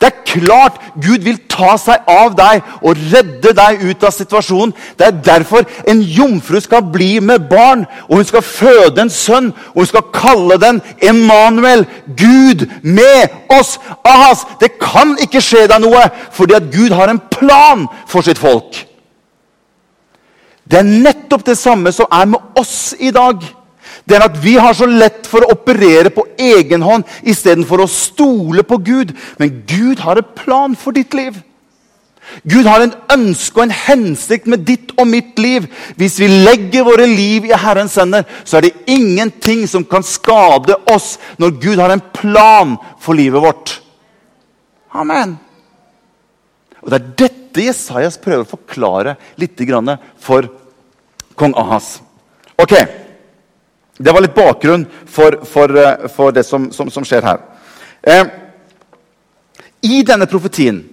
Det 0.00 0.06
er 0.06 0.24
klart 0.26 0.78
Gud 1.02 1.24
vil 1.26 1.40
ta 1.50 1.72
seg 1.80 2.06
av 2.06 2.36
deg 2.38 2.62
og 2.86 3.00
redde 3.10 3.50
deg 3.58 3.80
ut 3.82 4.04
av 4.06 4.14
situasjonen. 4.14 4.74
Det 4.94 5.06
er 5.08 5.16
derfor 5.26 5.66
en 5.90 6.02
jomfru 6.02 6.60
skal 6.62 6.84
bli 6.92 7.18
med 7.18 7.48
barn, 7.50 7.82
og 8.06 8.20
hun 8.20 8.28
skal 8.28 8.46
føde 8.46 9.02
en 9.02 9.10
sønn. 9.10 9.50
Og 9.74 9.82
hun 9.82 9.90
skal 9.90 10.06
kalle 10.14 10.60
den 10.62 10.78
Emanuel, 11.02 11.86
Gud 12.14 12.68
med 12.82 13.34
oss. 13.58 13.80
Ahas, 14.06 14.46
det 14.60 14.76
kan 14.78 15.16
ikke 15.22 15.42
skje 15.42 15.66
deg 15.66 15.82
noe, 15.82 16.06
fordi 16.32 16.54
at 16.60 16.70
Gud 16.74 16.94
har 16.94 17.10
en 17.10 17.22
plan 17.34 17.88
for 18.06 18.22
sitt 18.22 18.38
folk. 18.38 18.84
Det 20.68 20.78
er 20.78 20.86
nettopp 20.86 21.46
det 21.48 21.58
samme 21.58 21.90
som 21.96 22.06
er 22.12 22.28
med 22.28 22.60
oss 22.60 22.94
i 23.00 23.10
dag 23.10 23.42
det 24.08 24.16
er 24.16 24.24
at 24.24 24.38
vi 24.40 24.54
har 24.56 24.76
så 24.76 24.86
lett 24.88 25.26
for 25.28 25.44
å 25.44 25.52
operere 25.52 26.10
på 26.14 26.24
egen 26.40 26.84
hånd 26.84 27.04
istedenfor 27.28 27.84
å 27.84 27.90
stole 27.92 28.64
på 28.64 28.80
Gud. 28.80 29.12
Men 29.40 29.62
Gud 29.68 30.00
har 30.04 30.20
en 30.20 30.32
plan 30.38 30.76
for 30.78 30.96
ditt 30.96 31.16
liv. 31.16 31.36
Gud 32.48 32.66
har 32.68 32.82
en 32.84 32.94
ønske 33.12 33.56
og 33.56 33.66
en 33.66 33.74
hensikt 33.74 34.48
med 34.50 34.64
ditt 34.68 34.92
og 35.00 35.08
mitt 35.08 35.38
liv. 35.40 35.66
Hvis 35.96 36.18
vi 36.20 36.28
legger 36.28 36.86
våre 36.86 37.06
liv 37.08 37.48
i 37.48 37.56
Herrens 37.56 37.96
hender, 38.00 38.24
så 38.44 38.58
er 38.58 38.68
det 38.68 38.76
ingenting 38.90 39.66
som 39.68 39.84
kan 39.88 40.04
skade 40.04 40.76
oss 40.88 41.16
når 41.40 41.56
Gud 41.60 41.80
har 41.80 41.92
en 41.94 42.04
plan 42.14 42.76
for 43.00 43.16
livet 43.18 43.44
vårt. 43.44 43.78
Amen. 44.92 45.36
Og 46.82 46.90
Det 46.90 47.00
er 47.00 47.12
dette 47.24 47.64
Jesajas 47.64 48.20
prøver 48.22 48.44
å 48.44 48.52
forklare 48.56 49.16
litt 49.40 49.58
for 50.20 50.48
kong 51.34 51.54
Ahas. 51.56 52.00
Ok, 52.58 52.74
det 53.98 54.14
var 54.14 54.22
litt 54.22 54.36
bakgrunn 54.36 54.84
for, 55.10 55.40
for, 55.48 55.74
eh, 55.74 56.06
for 56.14 56.34
det 56.34 56.44
som, 56.46 56.68
som, 56.74 56.90
som, 56.90 57.06
skjer 57.06 57.26
her. 57.26 57.42
Eh, 58.02 58.26
I 59.82 60.02
denne 60.06 60.28
profetien, 60.30 60.84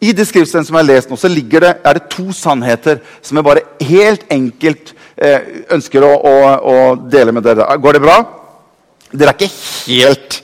i 0.00 0.12
de 0.16 0.24
skriftene 0.28 0.64
som 0.64 0.76
jeg 0.76 0.84
har 0.84 0.88
lest 0.88 1.10
nå, 1.10 1.16
så 1.20 1.28
det, 1.28 1.72
er 1.84 1.96
det 1.96 2.10
to 2.12 2.32
sannheter 2.36 3.00
som 3.24 3.36
jeg 3.36 3.46
bare 3.48 3.64
helt 3.88 4.24
enkelt 4.32 4.92
eh, 5.16 5.64
ønsker 5.76 6.04
å, 6.04 6.12
å, 6.16 6.36
å, 6.72 6.76
dele 7.12 7.32
med 7.36 7.44
dere. 7.48 7.68
Går 7.80 7.96
det 7.96 8.04
bra? 8.04 8.18
Dere 9.10 9.32
er 9.32 9.40
ikke 9.40 9.50
helt 9.88 10.36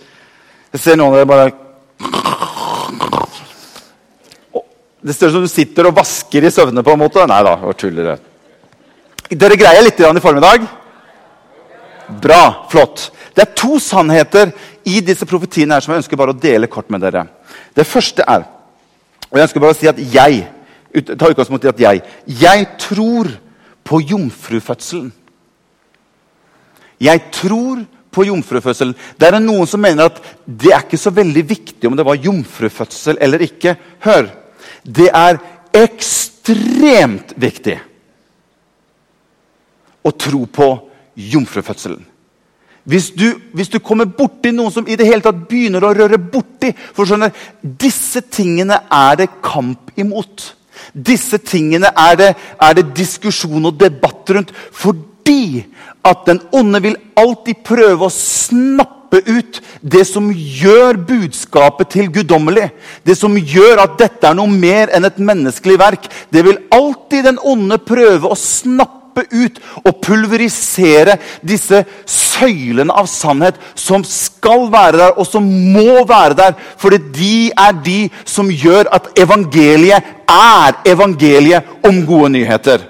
Jeg 0.75 0.81
ser 0.83 0.97
noen 0.99 1.15
av 1.15 1.21
dere 1.21 1.29
bare 1.31 1.53
Det 5.07 5.15
ser 5.15 5.31
ut 5.31 5.37
som 5.37 5.45
du 5.45 5.49
sitter 5.49 5.87
og 5.87 5.95
vasker 5.95 6.49
i 6.49 6.51
søvne. 6.51 6.83
på 6.83 6.97
en 6.97 6.99
måte. 6.99 7.23
Nei 7.31 7.39
da, 7.47 7.55
tuller 7.79 8.09
jeg. 8.11 9.39
Dere 9.39 9.59
greier 9.61 9.85
litt 9.87 10.01
i 10.01 10.25
formiddag? 10.25 10.67
Bra. 12.23 12.67
Flott. 12.71 13.11
Det 13.35 13.45
er 13.45 13.57
to 13.59 13.79
sannheter 13.83 14.53
i 14.87 15.01
disse 15.05 15.27
profetiene 15.29 15.77
her 15.77 15.85
som 15.85 15.93
jeg 15.93 16.05
ønsker 16.05 16.19
bare 16.19 16.35
å 16.35 16.41
dele 16.41 16.71
kort 16.71 16.91
med 16.93 17.03
dere. 17.05 17.27
Det 17.75 17.87
første 17.87 18.25
er 18.27 18.47
og 19.27 19.39
Jeg 19.39 19.49
ønsker 19.49 19.61
bare 19.61 19.75
å 19.75 19.77
si 19.77 19.89
at 19.91 19.99
jeg 19.99 20.45
ta 21.19 21.29
utgangspunkt 21.29 21.67
i 21.67 21.73
at 21.73 21.81
jeg 21.83 22.03
jeg 22.41 22.67
tror 22.81 23.29
på 23.87 24.01
jomfrufødselen. 24.01 25.11
Jeg 27.03 27.23
tror 27.35 27.83
på 28.11 28.25
jomfrufødselen. 28.25 28.95
Det 29.19 29.29
er 29.29 29.39
noen 29.43 29.69
som 29.69 29.83
mener 29.83 30.09
at 30.09 30.23
det 30.47 30.73
er 30.73 30.87
ikke 30.87 31.01
så 31.01 31.13
veldig 31.13 31.43
viktig 31.49 31.91
om 31.91 31.99
det 31.99 32.07
var 32.07 32.23
jomfrufødsel 32.23 33.19
eller 33.21 33.45
ikke. 33.45 33.77
Hør! 34.07 34.31
Det 34.83 35.11
er 35.11 35.43
ekstremt 35.77 37.35
viktig 37.37 37.77
å 40.07 40.15
tro 40.15 40.47
på 40.47 40.69
jomfrufødselen. 40.71 40.96
Hvis 42.87 43.11
du, 43.11 43.33
hvis 43.53 43.71
du, 43.73 43.81
kommer 43.83 44.07
borti 44.07 44.53
noen 44.55 44.71
som 44.71 44.87
i 44.87 44.95
det 44.99 45.09
hele 45.09 45.25
tatt 45.25 45.41
begynner 45.51 45.83
å 45.83 45.95
røre 45.97 46.21
borti 46.23 46.71
for 46.95 47.09
skjønner, 47.09 47.33
Disse 47.63 48.23
tingene 48.31 48.79
er 48.93 49.17
det 49.19 49.33
kamp 49.43 49.91
imot. 49.99 50.53
Disse 50.95 51.41
tingene 51.43 51.91
er 51.99 52.19
det, 52.21 52.29
er 52.63 52.77
det 52.79 52.93
diskusjon 52.95 53.73
og 53.73 53.81
debatt 53.81 54.31
rundt. 54.31 54.53
Fordi 54.71 55.65
at 56.07 56.23
den 56.29 56.39
onde 56.55 56.83
vil 56.85 57.01
alltid 57.19 57.65
prøve 57.67 58.07
å 58.07 58.13
snappe 58.13 59.19
ut 59.27 59.59
det 59.83 60.05
som 60.07 60.29
gjør 60.31 61.01
budskapet 61.09 61.91
til 61.97 62.13
guddommelig. 62.15 62.69
Det 63.03 63.17
som 63.19 63.35
gjør 63.35 63.83
at 63.83 63.97
dette 63.99 64.31
er 64.31 64.39
noe 64.39 64.53
mer 64.53 64.95
enn 64.95 65.09
et 65.09 65.19
menneskelig 65.19 65.81
verk. 65.83 66.07
Det 66.31 66.45
vil 66.47 66.63
alltid 66.71 67.27
den 67.33 67.43
onde 67.43 67.81
prøve 67.83 68.31
å 68.31 68.39
snappe 68.39 69.06
ut 69.25 69.61
og 69.85 70.01
pulverisere 70.05 71.17
disse 71.47 71.83
søylene 72.07 72.93
av 72.93 73.09
sannhet 73.11 73.59
som 73.75 74.05
skal 74.05 74.69
være 74.73 75.01
der, 75.01 75.17
og 75.17 75.27
som 75.27 75.47
må 75.47 76.05
være 76.09 76.37
der. 76.39 76.55
Fordi 76.77 76.99
de 77.17 77.37
er 77.57 77.81
de 77.85 77.99
som 78.25 78.51
gjør 78.51 78.91
at 78.93 79.11
evangeliet 79.19 80.15
er 80.29 80.81
evangeliet 80.87 81.63
om 81.87 82.05
gode 82.07 82.33
nyheter. 82.37 82.85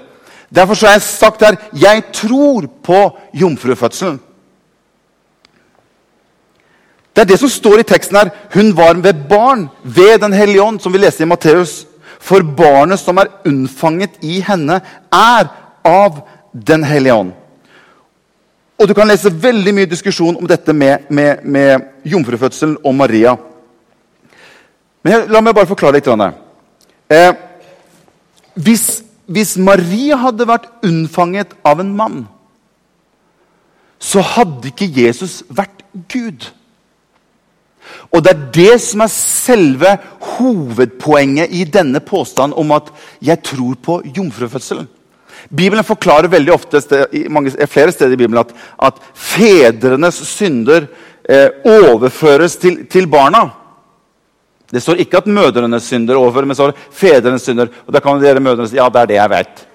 Derfor 0.49 0.79
har 0.85 0.97
jeg 0.97 1.01
sagt 1.01 1.43
her 1.43 1.59
jeg 1.75 2.03
tror 2.13 2.67
på 2.83 3.01
jomfrufødselen. 3.33 4.19
Det 7.17 7.23
er 7.23 7.31
det 7.31 7.39
som 7.41 7.49
står 7.49 7.81
i 7.81 7.87
teksten 7.89 8.17
her. 8.19 8.29
Hun 8.53 8.75
var 8.77 8.93
ved 9.01 9.25
barn 9.29 9.69
ved 9.83 10.19
Den 10.21 10.33
hellige 10.33 10.61
ånd, 10.61 10.79
som 10.79 10.93
vi 10.93 10.99
leser 11.01 11.25
i 11.25 11.27
Matteus. 11.27 11.87
For 12.21 12.43
barnet 12.57 12.99
som 12.99 13.17
er 13.17 13.31
unnfanget 13.45 14.19
i 14.21 14.39
henne, 14.45 14.81
er 15.11 15.47
av 15.85 16.23
Den 16.53 16.83
hellige 16.83 17.13
ånd. 17.13 17.33
Og 18.77 18.87
Du 18.87 18.93
kan 18.93 19.07
lese 19.09 19.33
veldig 19.33 19.73
mye 19.73 19.89
diskusjon 19.89 20.37
om 20.37 20.47
dette 20.47 20.73
med, 20.73 21.09
med, 21.09 21.43
med 21.43 21.81
jomfrufødselen 22.05 22.77
og 22.85 22.95
Maria. 22.95 23.35
Men 25.03 25.27
La 25.31 25.41
meg 25.41 25.55
bare 25.55 25.69
forklare 25.69 25.97
litt. 25.97 26.09
Eh, 27.09 27.33
hvis, 28.53 29.01
hvis 29.25 29.55
Maria 29.57 30.17
hadde 30.21 30.47
vært 30.49 30.69
unnfanget 30.85 31.55
av 31.65 31.81
en 31.81 31.93
mann, 31.95 32.19
så 33.99 34.21
hadde 34.21 34.69
ikke 34.69 34.91
Jesus 34.93 35.41
vært 35.49 35.81
Gud. 36.11 36.51
Og 38.11 38.23
det 38.23 38.33
er 38.33 38.45
det 38.53 38.73
som 38.83 39.01
er 39.01 39.11
selve 39.13 39.95
hovedpoenget 40.37 41.53
i 41.55 41.63
denne 41.63 41.99
påstanden 42.03 42.57
om 42.59 42.71
at 42.75 42.91
jeg 43.23 43.41
tror 43.43 43.77
på 43.83 44.01
jomfrufødselen. 44.17 44.87
Bibelen 45.49 45.85
forklarer 45.85 46.31
veldig 46.31 46.53
ofte 46.53 46.81
mange, 47.29 47.53
flere 47.67 47.91
steder 47.91 48.15
i 48.15 48.19
Bibelen 48.19 48.41
at, 48.41 48.53
at 48.89 48.99
fedrenes 49.13 50.19
synder 50.27 50.87
eh, 51.23 51.49
overføres 51.65 52.57
til, 52.61 52.85
til, 52.91 53.07
barna. 53.07 53.45
Det 54.71 54.81
står 54.83 55.03
ikke 55.03 55.21
at 55.21 55.29
mødrenes 55.31 55.87
synder 55.87 56.19
overføres, 56.19 56.47
men 56.47 56.59
står 56.59 56.75
fedrenes 56.91 57.47
synder. 57.47 57.71
Og 57.87 57.93
da 57.93 58.03
kan 58.03 58.21
dere 58.21 58.43
mødrene 58.43 58.69
si 58.69 58.79
ja, 58.79 58.89
det 58.91 59.01
er 59.01 59.11
det 59.11 59.19
jeg 59.19 59.33
vet. 59.35 59.67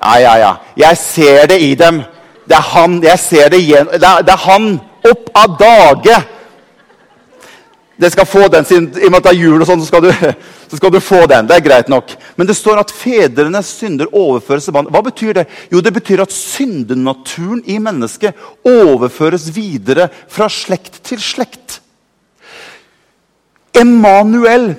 Ja, 0.00 0.16
ja, 0.18 0.34
ja. 0.38 0.52
Jeg 0.76 0.96
ser 0.96 1.46
det 1.50 1.60
i 1.62 1.74
dem. 1.74 2.02
Det 2.48 2.56
er 2.56 2.68
han. 2.74 3.02
Jeg 3.04 3.18
ser 3.18 3.50
det 3.52 3.60
igjen. 3.60 3.90
Det 3.92 4.06
er, 4.06 4.22
det 4.26 4.32
er 4.34 4.44
han 4.46 4.70
opp 5.10 5.32
av 5.38 5.56
dage 5.60 6.20
det 8.00 8.10
skal 8.14 8.26
få 8.26 8.48
den, 8.48 8.64
siden, 8.64 8.88
I 8.96 9.08
og 9.08 9.12
med 9.12 9.20
at 9.20 9.26
det 9.28 9.32
er 9.34 9.42
jul, 9.42 9.60
og 9.60 9.68
sånn, 9.68 9.82
så, 9.84 10.00
så 10.70 10.78
skal 10.78 10.92
du 10.94 11.00
få 11.04 11.20
den. 11.28 11.48
Det 11.48 11.58
er 11.58 11.64
greit 11.66 11.90
nok. 11.92 12.14
Men 12.40 12.48
det 12.48 12.56
står 12.56 12.80
at 12.80 12.94
fedrenes 12.94 13.74
synder 13.76 14.08
overføres 14.16 14.68
til 14.68 14.76
barn. 14.76 14.88
Hva 14.92 15.02
betyr 15.04 15.36
det? 15.36 15.44
Jo, 15.72 15.82
det 15.84 15.92
betyr 15.98 16.24
at 16.24 16.32
syndenaturen 16.32 17.60
i 17.68 17.76
mennesket 17.82 18.40
overføres 18.64 19.50
videre 19.52 20.08
fra 20.32 20.48
slekt 20.52 21.02
til 21.10 21.20
slekt. 21.20 21.80
Emanuel 23.76 24.72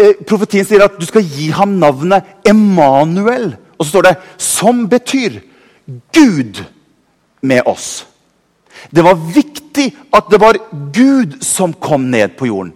eh, 0.00 0.16
Profetien 0.26 0.66
sier 0.66 0.82
at 0.88 0.96
du 0.98 1.04
skal 1.06 1.24
gi 1.28 1.52
ham 1.54 1.76
navnet 1.82 2.48
Emanuel. 2.48 3.52
Og 3.76 3.84
så 3.84 3.90
står 3.90 4.08
det 4.08 4.16
'som 4.38 4.88
betyr 4.88 5.40
Gud 6.12 6.64
med 7.42 7.62
oss'. 7.68 8.15
Det 8.90 9.04
var 9.04 9.18
viktig 9.34 9.90
at 10.14 10.30
det 10.30 10.40
var 10.40 10.58
Gud 10.92 11.38
som 11.44 11.72
kom 11.72 12.10
ned 12.10 12.36
på 12.38 12.48
jorden. 12.50 12.72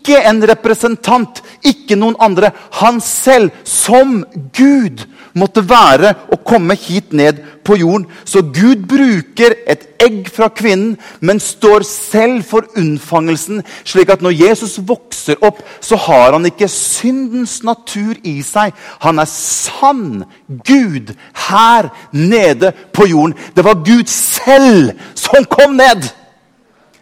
Ikke 0.00 0.16
en 0.24 0.40
representant, 0.48 1.42
ikke 1.60 1.96
noen 1.98 2.14
andre. 2.24 2.48
Han 2.80 3.02
selv, 3.04 3.50
som 3.68 4.22
Gud, 4.56 5.02
måtte 5.36 5.62
være 5.68 6.14
og 6.32 6.40
komme 6.48 6.74
hit 6.74 7.12
ned 7.12 7.42
på 7.64 7.76
jorden. 7.76 8.06
Så 8.24 8.40
Gud 8.42 8.86
bruker 8.88 9.54
et 9.68 9.84
egg 10.00 10.30
fra 10.32 10.48
kvinnen, 10.48 10.96
men 11.20 11.40
står 11.40 11.84
selv 11.84 12.46
for 12.48 12.64
unnfangelsen. 12.80 13.60
Slik 13.84 14.08
at 14.10 14.24
når 14.24 14.38
Jesus 14.38 14.78
vokser 14.88 15.36
opp, 15.44 15.60
så 15.84 15.98
har 16.00 16.32
han 16.32 16.48
ikke 16.48 16.70
syndens 16.72 17.60
natur 17.66 18.16
i 18.24 18.40
seg. 18.46 18.72
Han 19.04 19.20
er 19.20 19.28
sann 19.28 20.24
Gud 20.48 21.12
her 21.50 21.92
nede 22.16 22.72
på 22.96 23.06
jorden. 23.12 23.36
Det 23.52 23.68
var 23.68 23.84
Gud 23.84 24.08
selv 24.08 24.96
som 25.14 25.44
kom 25.44 25.76
ned. 25.76 26.08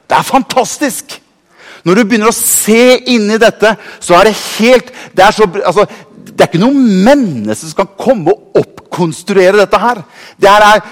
Det 0.08 0.18
er 0.18 0.26
fantastisk! 0.26 1.20
Når 1.86 1.98
du 1.98 2.04
begynner 2.04 2.30
å 2.32 2.36
se 2.36 2.98
inn 3.10 3.28
i 3.30 3.40
dette, 3.40 3.74
så 4.00 4.16
er 4.18 4.28
det 4.28 4.38
helt 4.58 4.92
Det 5.14 5.24
er, 5.24 5.34
så, 5.34 5.46
altså, 5.46 5.86
det 6.28 6.44
er 6.44 6.50
ikke 6.50 6.62
noe 6.62 6.86
menneske 7.06 7.66
som 7.66 7.82
kan 7.82 7.92
komme 7.98 8.34
og 8.34 8.58
oppkonstruere 8.62 9.60
dette 9.60 9.80
her. 9.82 10.02
Det 10.38 10.50
her 10.50 10.66
er 10.68 10.82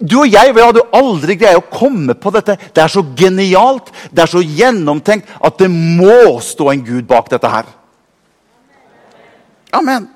du 0.00 0.22
og 0.22 0.32
jeg 0.32 0.54
vi 0.56 0.62
hadde 0.64 0.80
jo 0.80 0.96
aldri 0.96 1.36
greid 1.36 1.58
å 1.58 1.66
komme 1.68 2.14
på 2.16 2.32
dette. 2.32 2.56
Det 2.72 2.80
er 2.82 2.92
så 2.92 3.02
genialt, 3.16 3.90
det 4.08 4.24
er 4.24 4.32
så 4.32 4.40
gjennomtenkt 4.40 5.28
at 5.36 5.58
det 5.60 5.68
må 5.68 6.38
stå 6.44 6.70
en 6.72 6.84
Gud 6.86 7.04
bak 7.08 7.28
dette 7.32 7.50
her. 7.52 7.68
Amen. 9.76 10.08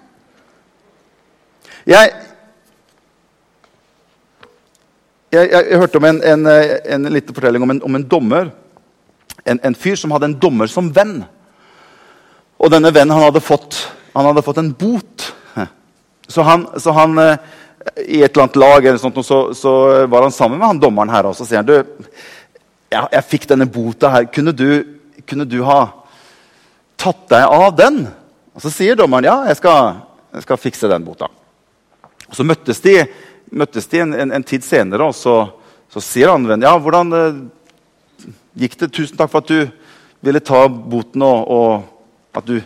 Jeg, 1.84 2.14
jeg, 5.30 5.44
jeg, 5.52 5.64
jeg 5.68 5.80
hørte 5.82 6.00
om 6.00 6.08
en, 6.08 6.22
en, 6.32 6.46
en 6.48 7.12
liten 7.12 7.36
fortelling 7.36 7.66
om 7.66 7.74
en, 7.76 7.82
om 7.84 7.98
en 8.00 8.08
dommer. 8.08 8.48
En, 9.44 9.60
en, 9.60 9.76
fyr 9.76 9.96
som 10.00 10.12
hadde 10.14 10.30
en 10.30 10.38
dommer 10.40 10.70
som 10.72 10.88
venn. 10.94 11.18
Og 12.56 12.70
denne 12.72 12.92
vennen 12.94 13.12
han 13.12 13.26
hadde 13.26 13.44
fått, 13.44 13.76
han 14.14 14.28
hadde 14.30 14.44
fått 14.46 14.62
en 14.62 14.72
bot. 14.72 15.32
Så 16.28 16.42
han, 16.42 16.66
så 16.80 16.94
han 16.96 17.18
eh, 17.18 17.36
i 18.06 18.22
et 18.22 18.32
eller 18.32 18.46
annet 18.46 18.56
lag 18.56 18.86
eller 18.86 18.98
sånt, 18.98 19.18
så, 19.26 19.54
så, 19.54 19.72
var 20.06 20.22
han 20.22 20.32
sammen 20.32 20.58
med 20.58 20.68
han 20.68 20.80
dommeren 20.80 21.12
her. 21.12 21.28
Og 21.28 21.36
så 21.36 21.46
sier 21.46 21.60
han 21.60 21.68
du, 21.68 21.76
jeg, 22.88 23.04
jeg 23.12 23.28
fikk 23.28 23.48
denne 23.50 23.68
bota 23.70 24.12
her. 24.14 24.28
Kunne 24.32 24.54
du, 24.56 24.68
kunne 25.28 25.46
du, 25.48 25.60
ha 25.66 25.80
tatt 27.00 27.26
deg 27.32 27.44
av 27.44 27.74
den? 27.76 28.04
Og 28.54 28.64
så 28.64 28.72
sier 28.72 28.96
dommeren 28.98 29.28
ja, 29.28 29.36
jeg 29.50 29.60
skal, 29.60 30.00
jeg 30.36 30.46
skal 30.46 30.62
fikse 30.62 30.90
den 30.90 31.04
bota. 31.06 31.28
Og 32.30 32.38
Så 32.38 32.46
møttes 32.46 32.80
de, 32.84 32.96
møttes 33.52 33.90
de 33.90 34.00
en, 34.00 34.16
en, 34.24 34.32
en, 34.38 34.46
tid 34.46 34.64
senere, 34.64 35.10
og 35.10 35.16
så, 35.18 35.36
så 35.92 36.02
sier 36.02 36.32
han 36.32 36.46
vennen 36.48 36.64
ja, 36.66 36.72
hvordan 36.80 37.12
eh, 37.18 37.42
gikk 38.58 38.76
det? 38.80 38.90
Tusen 38.94 39.18
takk 39.18 39.32
for 39.32 39.44
at 39.44 39.50
du 39.50 39.68
ville 40.24 40.42
ta 40.44 40.64
boten, 40.68 41.24
og, 41.26 41.50
og 41.50 42.38
at 42.38 42.48
du 42.48 42.58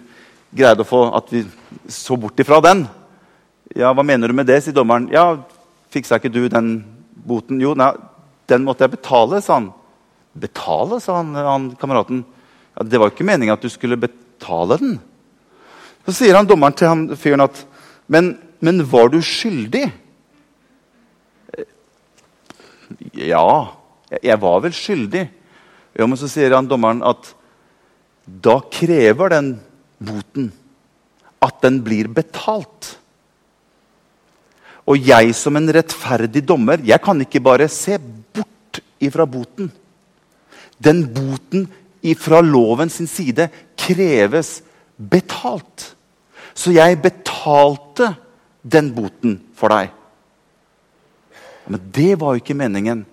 greide 0.55 0.85
å 0.85 0.89
få 0.89 1.03
at 1.17 1.33
vi 1.33 1.45
så 1.93 2.17
bort 2.21 2.41
ifra 2.41 2.61
den. 2.65 2.87
Ja, 3.77 3.93
hva 3.93 4.05
mener 4.07 4.31
du 4.31 4.37
med 4.37 4.49
det, 4.49 4.63
sier 4.65 4.77
dommeren. 4.77 5.11
Ja, 5.13 5.43
fiksa 5.93 6.21
ikke 6.21 6.33
du 6.33 6.47
den 6.49 6.73
boten? 7.29 7.61
Jo, 7.61 7.75
nei, 7.77 7.93
den 8.49 8.65
måtte 8.65 8.87
jeg 8.87 8.97
betale, 8.97 9.43
sa 9.45 9.59
han. 9.59 9.71
Betale, 10.39 11.01
sa 11.05 11.21
han, 11.21 11.35
han 11.37 11.71
kameraten. 11.81 12.25
Ja, 12.77 12.87
det 12.87 13.01
var 13.01 13.11
jo 13.11 13.17
ikke 13.17 13.29
meninga 13.29 13.59
at 13.59 13.65
du 13.65 13.71
skulle 13.73 14.01
betale 14.01 14.81
den. 14.81 14.99
Så 16.09 16.21
sier 16.23 16.39
han 16.39 16.49
dommeren 16.49 16.77
til 16.77 16.89
han 16.89 17.09
fyren 17.19 17.45
at 17.45 17.65
men 18.09 18.37
men 18.61 18.83
var 18.91 19.11
du 19.13 19.21
skyldig? 19.23 19.87
Ja, 23.15 23.49
jeg 24.23 24.41
var 24.43 24.63
vel 24.65 24.75
skyldig. 24.75 25.29
Ja, 25.99 26.07
Men 26.07 26.19
så 26.19 26.29
sier 26.31 26.55
han 26.55 26.69
dommeren 26.71 27.03
at 27.03 27.33
da 28.25 28.61
krever 28.71 29.33
den 29.33 29.57
boten 29.99 30.53
at 31.43 31.61
den 31.63 31.81
blir 31.87 32.11
betalt. 32.13 32.95
Og 34.89 35.03
jeg 35.05 35.35
som 35.37 35.59
en 35.59 35.69
rettferdig 35.75 36.43
dommer, 36.47 36.81
jeg 36.85 37.03
kan 37.05 37.21
ikke 37.23 37.43
bare 37.45 37.69
se 37.71 37.99
bort 37.99 38.81
ifra 39.03 39.27
boten. 39.29 39.71
Den 40.79 41.05
boten 41.13 41.67
ifra 42.07 42.41
loven 42.45 42.91
sin 42.91 43.11
side 43.11 43.49
kreves 43.79 44.61
betalt. 44.97 45.93
Så 46.55 46.73
jeg 46.75 47.01
betalte 47.03 48.15
den 48.63 48.91
boten 48.95 49.39
for 49.59 49.75
deg. 49.75 49.93
Men 51.69 51.83
det 51.93 52.15
var 52.21 52.35
jo 52.35 52.43
ikke 52.43 52.57
meningen. 52.57 53.05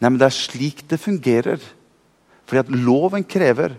Nei, 0.00 0.08
men 0.08 0.18
det 0.18 0.26
er 0.30 0.34
slik 0.34 0.82
det 0.90 0.98
fungerer. 1.00 1.60
Fordi 2.50 2.64
at 2.64 2.72
loven 2.74 3.22
krever 3.30 3.76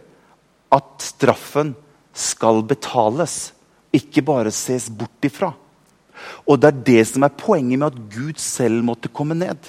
at 0.71 1.03
straffen 1.03 1.73
skal 2.15 2.61
betales, 2.63 3.51
ikke 3.91 4.23
bare 4.23 4.53
ses 4.55 4.87
bort 4.87 5.27
ifra. 5.27 5.49
Og 6.47 6.59
det 6.61 6.69
er 6.69 6.83
det 6.87 7.01
som 7.09 7.25
er 7.27 7.35
poenget 7.35 7.81
med 7.81 7.91
at 7.91 8.03
Gud 8.13 8.39
selv 8.39 8.79
måtte 8.87 9.11
komme 9.11 9.35
ned. 9.35 9.59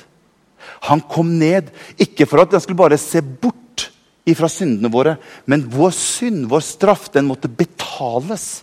Han 0.87 1.03
kom 1.11 1.33
ned 1.41 1.73
ikke 1.99 2.29
for 2.31 2.45
at 2.45 2.55
han 2.55 2.63
skulle 2.63 2.79
bare 2.79 3.01
se 3.01 3.19
bort 3.19 3.89
ifra 4.29 4.47
syndene 4.47 4.93
våre, 4.93 5.17
men 5.51 5.65
vår 5.67 5.91
synd, 5.97 6.45
vår 6.47 6.63
straff, 6.63 7.09
den 7.11 7.27
måtte 7.27 7.51
betales. 7.51 8.63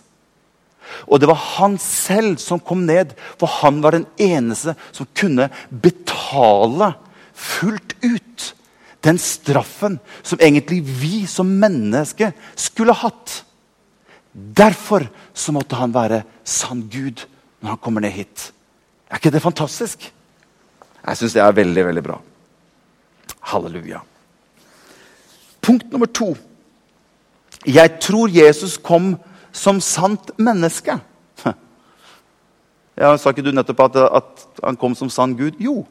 Og 1.04 1.20
det 1.20 1.28
var 1.28 1.36
han 1.58 1.76
selv 1.82 2.40
som 2.40 2.62
kom 2.64 2.86
ned, 2.88 3.12
for 3.36 3.60
han 3.60 3.82
var 3.84 3.98
den 3.98 4.08
eneste 4.16 4.72
som 4.88 5.08
kunne 5.12 5.50
betale 5.68 6.94
fullt 7.36 7.98
ut 8.00 8.54
den 9.04 9.18
straffen 9.18 9.98
som 10.22 10.40
egentlig 10.40 10.82
vi 10.84 11.26
som 11.26 11.48
mennesker 11.60 12.34
skulle 12.58 12.96
hatt. 12.96 13.40
Derfor 14.32 15.08
så 15.34 15.54
måtte 15.56 15.78
han 15.78 15.94
være 15.94 16.22
sann 16.44 16.84
Gud 16.92 17.24
når 17.60 17.74
han 17.74 17.82
kommer 17.82 18.04
ned 18.04 18.14
hit. 18.14 18.50
Er 19.10 19.18
ikke 19.18 19.32
det 19.34 19.42
fantastisk? 19.42 20.04
Jeg 21.00 21.18
syns 21.18 21.34
det 21.34 21.42
er 21.42 21.56
veldig, 21.56 21.84
veldig 21.88 22.04
bra. 22.04 22.20
Halleluja. 23.50 24.02
Punkt 25.60 25.90
nummer 25.92 26.06
to. 26.06 26.34
Jeg 27.66 27.98
tror 28.00 28.32
Jesus 28.32 28.76
kom 28.78 29.14
som 29.52 29.80
sant 29.84 30.30
menneske. 30.38 31.00
Ja, 33.00 33.14
sa 33.16 33.32
ikke 33.32 33.44
du 33.46 33.52
nettopp 33.54 33.80
at, 33.86 33.96
at, 34.20 34.42
han 34.60 34.76
kom 34.76 34.92
som 34.98 35.08
sann 35.08 35.32
Gud? 35.32 35.56
Jo. 35.56 35.86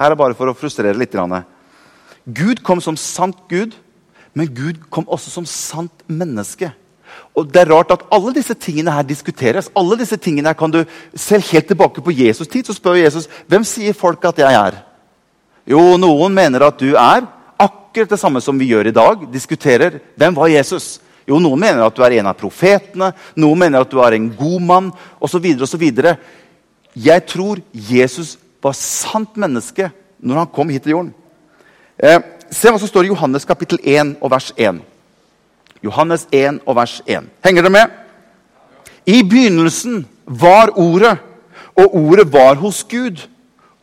Her 0.00 0.14
er 0.14 0.16
bare 0.16 0.36
for 0.38 0.48
å 0.48 0.56
frustrere 0.56 0.96
litt. 0.96 1.12
Gud 2.26 2.62
kom 2.62 2.80
som 2.80 2.96
sant 2.96 3.36
Gud, 3.48 3.74
men 4.34 4.50
Gud 4.54 4.82
kom 4.90 5.08
også 5.08 5.32
som 5.32 5.46
sant 5.48 6.04
menneske. 6.06 6.70
Og 7.34 7.48
det 7.50 7.62
er 7.62 7.72
rart 7.72 7.90
at 7.94 8.04
Alle 8.12 8.32
disse 8.34 8.54
tingene 8.54 8.92
her 8.92 9.02
diskuteres. 9.02 9.70
alle 9.76 9.98
disse 9.98 10.16
tingene 10.16 10.48
her 10.48 10.54
kan 10.54 10.70
du, 10.70 10.84
Selv 11.14 11.42
helt 11.50 11.66
tilbake 11.66 12.00
på 12.00 12.10
Jesus' 12.10 12.48
tid 12.48 12.66
så 12.66 12.74
spør 12.74 12.94
Jesus 12.94 13.28
hvem 13.48 13.64
sier 13.64 13.92
folk 13.92 14.24
at 14.24 14.38
jeg 14.38 14.54
er. 14.54 14.82
Jo, 15.66 15.96
noen 15.96 16.34
mener 16.34 16.66
at 16.66 16.78
du 16.78 16.94
er 16.96 17.26
akkurat 17.58 18.10
det 18.10 18.18
samme 18.18 18.40
som 18.40 18.58
vi 18.58 18.70
gjør 18.70 18.86
i 18.86 18.94
dag. 18.94 19.32
Diskuterer 19.32 20.00
hvem 20.16 20.34
var 20.34 20.48
Jesus. 20.48 21.00
Jo, 21.28 21.38
noen 21.38 21.60
mener 21.60 21.84
at 21.84 21.94
du 21.94 22.02
er 22.02 22.18
en 22.18 22.26
av 22.26 22.38
profetene, 22.38 23.12
noen 23.36 23.58
mener 23.58 23.80
at 23.80 23.90
du 23.90 24.00
er 24.02 24.16
en 24.16 24.30
god 24.34 24.60
mann 24.60 24.92
osv. 25.20 25.46
Jeg 26.94 27.26
tror 27.26 27.60
Jesus 27.72 28.38
var 28.62 28.74
sant 28.74 29.36
menneske 29.36 29.90
når 30.18 30.36
han 30.42 30.50
kom 30.52 30.68
hit 30.68 30.82
til 30.82 30.96
jorden. 30.96 31.14
Eh, 32.02 32.20
se 32.50 32.70
hva 32.72 32.80
som 32.80 32.88
står 32.88 33.04
i 33.04 33.10
Johannes 33.12 33.44
kapittel 33.44 33.80
1 33.84 34.14
og 34.24 34.32
vers 34.32 34.48
1. 34.56 34.80
Johannes 35.84 36.24
1 36.32 36.62
og 36.64 36.76
vers 36.78 37.00
1. 37.04 37.28
Henger 37.44 37.66
dere 37.66 37.74
med? 37.74 37.92
I 39.04 39.20
begynnelsen 39.24 40.06
var 40.24 40.72
Ordet, 40.80 41.18
og 41.76 41.94
Ordet 41.96 42.26
var 42.32 42.56
hos 42.60 42.82
Gud. 42.88 43.20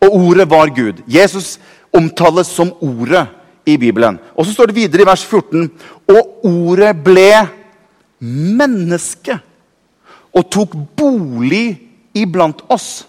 Og 0.02 0.16
Ordet 0.16 0.50
var 0.50 0.74
Gud. 0.74 1.04
Jesus 1.08 1.60
omtales 1.94 2.50
som 2.50 2.74
Ordet 2.82 3.28
i 3.68 3.78
Bibelen. 3.78 4.20
Og 4.36 4.46
så 4.46 4.54
står 4.54 4.72
det 4.72 4.80
videre 4.80 5.04
i 5.04 5.10
vers 5.10 5.26
14.: 5.26 5.72
Og 6.08 6.46
ordet 6.46 6.94
ble 7.04 7.32
menneske 8.20 9.38
og 10.34 10.50
tok 10.54 10.74
bolig 10.98 11.78
iblant 12.16 12.64
oss. 12.70 13.06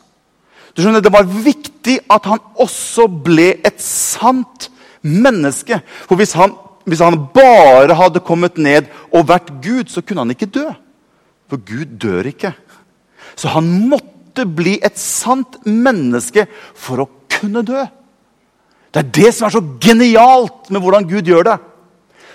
Du 0.77 0.83
skjønner, 0.83 1.01
Det 1.01 1.13
var 1.13 1.25
viktig 1.25 2.01
at 2.11 2.27
han 2.27 2.39
også 2.57 3.07
ble 3.09 3.55
et 3.65 3.81
sant 3.83 4.71
menneske. 5.03 5.81
For 6.09 6.19
hvis 6.21 6.35
han, 6.39 6.55
hvis 6.89 7.03
han 7.05 7.19
bare 7.35 7.97
hadde 7.99 8.25
kommet 8.25 8.59
ned 8.59 8.89
og 9.13 9.29
vært 9.29 9.53
Gud, 9.63 9.89
så 9.93 10.03
kunne 10.03 10.25
han 10.25 10.35
ikke 10.35 10.51
dø. 10.53 10.67
For 11.49 11.61
Gud 11.61 11.99
dør 12.01 12.29
ikke. 12.29 12.53
Så 13.39 13.53
han 13.55 13.69
måtte 13.91 14.47
bli 14.47 14.79
et 14.85 14.99
sant 15.01 15.61
menneske 15.67 16.47
for 16.75 17.05
å 17.05 17.11
kunne 17.39 17.65
dø. 17.67 17.87
Det 18.95 19.03
er 19.03 19.11
det 19.15 19.33
som 19.35 19.49
er 19.49 19.57
så 19.57 19.65
genialt 19.83 20.71
med 20.73 20.83
hvordan 20.83 21.09
Gud 21.09 21.29
gjør 21.29 21.51
det. 21.51 21.59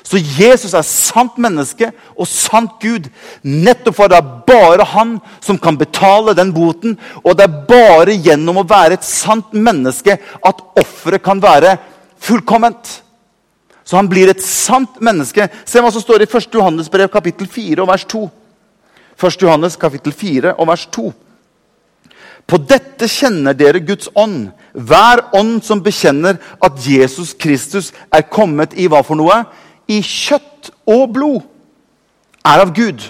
Så 0.03 0.19
Jesus 0.19 0.73
er 0.75 0.83
sant 0.83 1.37
menneske 1.39 1.87
og 2.19 2.27
sant 2.27 2.75
Gud. 2.83 3.07
Nettopp 3.47 3.95
for 3.95 4.11
det 4.11 4.19
er 4.19 4.33
bare 4.47 4.87
han 4.91 5.15
som 5.43 5.57
kan 5.57 5.79
betale 5.79 6.35
den 6.35 6.51
boten. 6.55 6.97
Og 7.23 7.37
det 7.39 7.47
er 7.47 7.61
bare 7.69 8.17
gjennom 8.17 8.59
å 8.59 8.67
være 8.67 8.99
et 8.99 9.07
sant 9.07 9.55
menneske 9.55 10.17
at 10.19 10.63
offeret 10.79 11.23
kan 11.23 11.41
være 11.43 11.77
fullkomment. 12.23 13.01
Så 13.83 13.99
han 13.99 14.07
blir 14.09 14.31
et 14.31 14.43
sant 14.43 15.01
menneske. 15.03 15.49
Se 15.67 15.81
hva 15.83 15.91
som 15.91 16.03
står 16.03 16.23
i 16.23 16.29
1. 16.29 16.47
Johannes 16.55 16.89
brev 16.91 17.11
kapittel 17.11 17.49
4 17.51 17.83
og 17.83 17.89
vers 17.91 18.05
2. 18.07 18.23
1. 19.19 19.43
Johannes 19.43 19.75
kapittel 19.79 20.15
4 20.15 20.55
og 20.55 20.69
vers 20.71 20.85
2. 20.95 21.11
På 22.47 22.59
dette 22.59 23.07
kjenner 23.07 23.55
dere 23.55 23.83
Guds 23.83 24.09
ånd. 24.19 24.49
Hver 24.73 25.21
ånd 25.35 25.61
som 25.63 25.83
bekjenner 25.83 26.39
at 26.63 26.79
Jesus 26.87 27.33
Kristus 27.39 27.91
er 28.11 28.27
kommet 28.27 28.75
i 28.75 28.89
hva 28.91 29.03
for 29.05 29.19
noe? 29.19 29.43
I 29.87 29.99
kjøtt 30.03 30.71
og 30.89 31.11
blod, 31.15 31.41
er 32.43 32.63
av 32.63 32.73
Gud. 32.75 33.03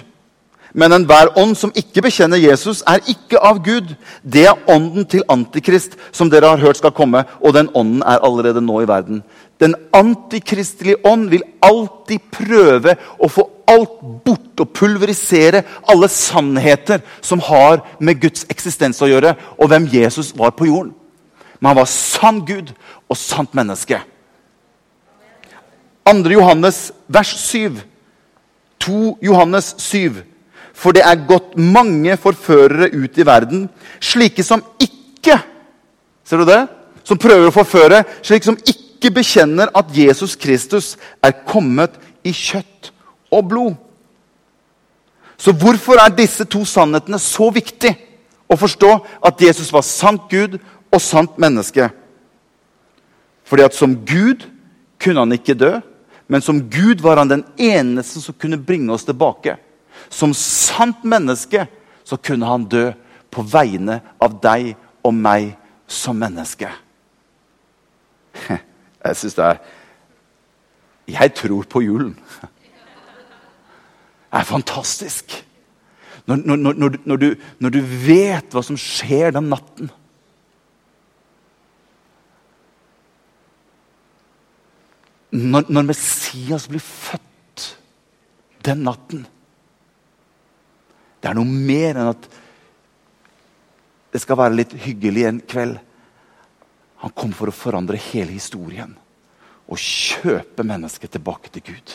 Men 0.74 0.90
enhver 0.90 1.30
ånd 1.38 1.54
som 1.54 1.70
ikke 1.78 2.02
bekjenner 2.02 2.40
Jesus, 2.42 2.80
er 2.90 2.98
ikke 3.06 3.38
av 3.38 3.60
Gud. 3.62 3.92
Det 4.26 4.42
er 4.50 4.70
ånden 4.70 5.06
til 5.06 5.22
Antikrist, 5.30 5.94
som 6.10 6.30
dere 6.30 6.50
har 6.50 6.62
hørt 6.64 6.80
skal 6.80 6.90
komme, 6.94 7.22
og 7.38 7.54
den 7.54 7.70
ånden 7.78 8.02
er 8.02 8.24
allerede 8.26 8.62
nå 8.64 8.80
i 8.82 8.88
verden. 8.90 9.22
Den 9.62 9.76
antikristelige 9.94 10.98
ånd 11.06 11.28
vil 11.30 11.46
alltid 11.62 12.26
prøve 12.34 12.96
å 13.22 13.30
få 13.30 13.46
alt 13.70 14.02
bort 14.26 14.64
og 14.64 14.74
pulverisere 14.74 15.62
alle 15.88 16.10
sannheter 16.10 17.06
som 17.22 17.38
har 17.46 17.84
med 18.02 18.18
Guds 18.26 18.42
eksistens 18.50 18.98
å 18.98 19.12
gjøre, 19.12 19.36
og 19.54 19.70
hvem 19.70 19.86
Jesus 19.94 20.34
var 20.34 20.56
på 20.58 20.66
jorden. 20.66 20.90
Men 21.60 21.70
han 21.70 21.82
var 21.84 21.90
sann 21.94 22.42
Gud 22.44 22.74
og 23.06 23.16
sant 23.16 23.54
menneske. 23.54 24.02
2. 26.04 26.28
Johannes 26.34 26.90
vers 27.06 27.30
7. 27.46 27.78
2 28.82 29.18
Johannes 29.22 29.74
7. 29.78 30.33
For 30.74 30.94
det 30.94 31.04
er 31.06 31.26
gått 31.28 31.54
mange 31.56 32.16
forførere 32.20 32.90
ut 32.92 33.18
i 33.18 33.26
verden, 33.26 33.68
slike 34.02 34.44
som 34.46 34.64
ikke 34.78 34.90
Ser 36.24 36.40
du 36.40 36.46
det? 36.48 36.62
Som 37.04 37.20
prøver 37.20 37.50
å 37.50 37.52
forføre, 37.52 37.98
slike 38.24 38.48
som 38.48 38.56
ikke 38.64 39.10
bekjenner 39.12 39.68
at 39.76 39.90
Jesus 39.92 40.32
Kristus 40.40 40.94
er 41.20 41.34
kommet 41.44 41.98
i 42.24 42.32
kjøtt 42.32 42.88
og 43.28 43.50
blod. 43.50 43.74
Så 45.36 45.52
hvorfor 45.52 46.00
er 46.00 46.14
disse 46.16 46.46
to 46.48 46.62
sannhetene 46.64 47.20
så 47.20 47.50
viktig 47.52 47.92
å 48.48 48.56
forstå? 48.56 48.90
At 49.20 49.42
Jesus 49.44 49.68
var 49.74 49.84
sant 49.84 50.24
Gud 50.32 50.56
og 50.88 51.02
sant 51.02 51.36
menneske. 51.36 51.90
Fordi 53.44 53.66
at 53.66 53.76
som 53.76 53.98
Gud 54.08 54.46
kunne 54.96 55.26
han 55.26 55.36
ikke 55.36 55.58
dø, 55.58 55.74
men 56.28 56.40
som 56.40 56.62
Gud 56.72 57.02
var 57.04 57.20
han 57.20 57.28
den 57.28 57.44
eneste 57.60 58.22
som 58.22 58.36
kunne 58.40 58.56
bringe 58.56 58.94
oss 58.94 59.04
tilbake. 59.04 59.58
Som 60.10 60.34
sant 60.36 61.04
menneske 61.04 61.66
så 62.04 62.16
kunne 62.16 62.48
han 62.48 62.66
dø 62.68 62.90
på 63.34 63.42
vegne 63.42 64.00
av 64.22 64.36
deg 64.42 64.74
og 65.04 65.14
meg 65.16 65.54
som 65.90 66.18
menneske. 66.18 66.70
Jeg 69.04 69.16
syns 69.20 69.36
det 69.36 69.44
er 69.44 69.58
Jeg 71.08 71.34
tror 71.36 71.66
på 71.68 71.82
julen. 71.84 72.14
Det 74.34 74.40
er 74.40 74.46
fantastisk. 74.48 75.34
Når, 76.26 76.36
når, 76.36 76.56
når, 76.56 76.96
når, 77.04 77.16
du, 77.16 77.34
når 77.60 77.74
du 77.74 77.80
vet 78.06 78.54
hva 78.56 78.62
som 78.64 78.78
skjer 78.80 79.34
den 79.36 79.50
natten. 79.52 79.90
Når, 85.34 85.68
når 85.68 85.86
Messias 85.90 86.66
blir 86.70 86.80
født 86.80 87.68
den 88.64 88.86
natten 88.88 89.26
det 91.24 91.30
er 91.30 91.38
noe 91.38 91.48
mer 91.48 91.96
enn 91.96 92.10
at 92.10 92.26
det 94.12 94.20
skal 94.20 94.36
være 94.36 94.58
litt 94.58 94.74
hyggelig 94.84 95.22
en 95.24 95.38
kveld. 95.40 95.78
Han 97.00 97.14
kom 97.16 97.32
for 97.32 97.48
å 97.48 97.56
forandre 97.56 97.96
hele 98.10 98.36
historien 98.36 98.92
og 99.64 99.80
kjøpe 99.80 100.66
mennesket 100.68 101.14
tilbake 101.16 101.48
til 101.54 101.64
Gud. 101.70 101.94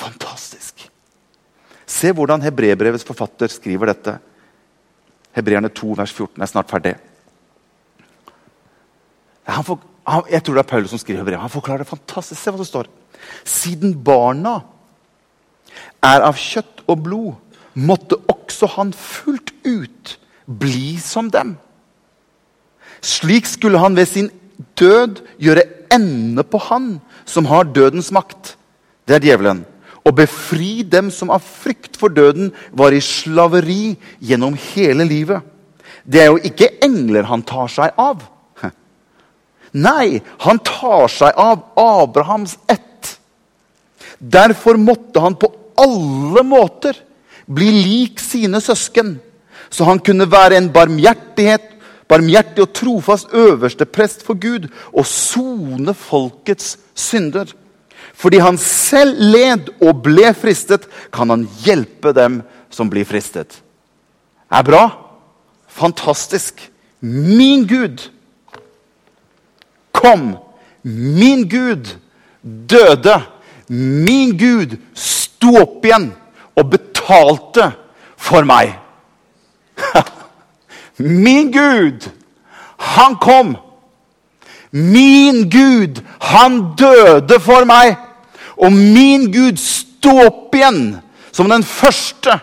Fantastisk. 0.00 0.86
Se 1.84 2.14
hvordan 2.16 2.40
hebrebrevets 2.46 3.04
forfatter 3.04 3.52
skriver 3.52 3.92
dette. 3.92 4.16
Hebreerne 5.36 5.68
2, 5.68 5.92
vers 6.00 6.16
14. 6.16 6.40
Er 6.40 6.48
snart 6.48 6.72
ferdig. 6.72 6.94
For, 9.44 9.84
han, 10.08 10.24
jeg 10.32 10.40
tror 10.40 10.56
det 10.56 10.64
er 10.64 10.72
Paulus 10.72 10.96
som 10.96 11.04
skriver 11.04 11.28
brevet. 11.28 11.44
Han 11.44 11.52
forklarer 11.52 11.84
det 11.84 11.92
fantastisk. 11.92 12.40
Se 12.40 12.54
hva 12.54 12.64
det 12.64 12.70
står. 12.72 12.88
Siden 13.44 13.92
barna 14.00 14.62
er 16.04 16.24
av 16.24 16.40
kjøtt 16.40 16.84
og 16.88 17.04
blod, 17.04 17.32
måtte 17.74 18.18
også 18.30 18.68
han 18.76 18.92
fullt 18.96 19.52
ut 19.64 20.16
bli 20.46 20.96
som 21.02 21.30
dem. 21.30 21.56
Slik 23.04 23.46
skulle 23.48 23.80
han 23.82 23.96
ved 23.96 24.08
sin 24.08 24.30
død 24.78 25.20
gjøre 25.42 25.66
ende 25.92 26.44
på 26.46 26.60
han 26.70 26.98
som 27.28 27.48
har 27.50 27.68
dødens 27.74 28.10
makt. 28.14 28.54
Det 29.04 29.18
er 29.18 29.26
djevelen. 29.28 29.64
Og 30.04 30.16
befri 30.16 30.84
dem 30.84 31.10
som 31.12 31.32
av 31.32 31.44
frykt 31.44 31.96
for 32.00 32.12
døden 32.12 32.52
var 32.72 32.92
i 32.92 33.00
slaveri 33.04 33.96
gjennom 34.20 34.56
hele 34.74 35.06
livet. 35.08 35.40
Det 36.04 36.20
er 36.20 36.32
jo 36.32 36.40
ikke 36.44 36.74
engler 36.84 37.24
han 37.28 37.44
tar 37.46 37.70
seg 37.72 37.96
av. 38.00 38.20
Nei, 39.86 40.20
han 40.44 40.60
tar 40.64 41.08
seg 41.12 41.32
av 41.40 41.64
Abrahams 41.80 42.58
ett. 42.68 43.14
Derfor 44.18 44.76
måtte 44.80 45.24
han 45.24 45.36
på 45.40 45.50
alle 45.80 46.44
måter 46.46 47.00
bli 47.46 47.70
lik 47.70 48.20
sine 48.22 48.60
søsken, 48.60 49.18
så 49.70 49.84
han 49.88 49.98
kunne 49.98 50.26
være 50.30 50.58
en 50.58 50.70
barmhjertighet, 50.72 51.70
barmhjertig 52.08 52.62
og 52.62 52.72
trofast 52.76 53.32
øverste 53.32 53.86
prest 53.88 54.24
for 54.26 54.38
Gud 54.38 54.68
og 54.92 55.06
sone 55.08 55.94
folkets 55.94 56.76
synder. 56.94 57.48
Fordi 58.14 58.38
han 58.38 58.58
selv 58.60 59.18
led 59.18 59.72
og 59.82 60.02
ble 60.04 60.30
fristet, 60.36 60.86
kan 61.12 61.30
han 61.32 61.48
hjelpe 61.64 62.12
dem 62.14 62.42
som 62.70 62.90
blir 62.90 63.06
fristet. 63.08 63.56
Er 64.52 64.62
bra? 64.62 64.84
Fantastisk. 65.68 66.60
Min 67.00 67.66
Gud 67.66 68.06
kom. 69.92 70.36
Min 70.82 71.48
Gud 71.48 71.96
døde. 72.42 73.18
Min 73.68 74.36
Gud 74.38 74.76
sto 74.94 75.56
opp 75.62 75.84
igjen 75.84 76.12
og 76.54 76.70
betalte 76.70 76.93
betalte 77.04 77.72
for 78.16 78.44
meg. 78.44 78.74
Min 80.96 81.52
Gud, 81.52 82.10
han 82.76 83.16
kom. 83.16 83.56
Min 84.70 85.50
Gud, 85.50 86.02
han 86.20 86.74
døde 86.76 87.40
for 87.40 87.64
meg. 87.64 87.96
Og 88.56 88.72
min 88.72 89.32
Gud 89.32 89.58
sto 89.58 90.12
opp 90.26 90.54
igjen 90.54 91.00
som 91.34 91.48
den 91.50 91.64
første 91.66 92.36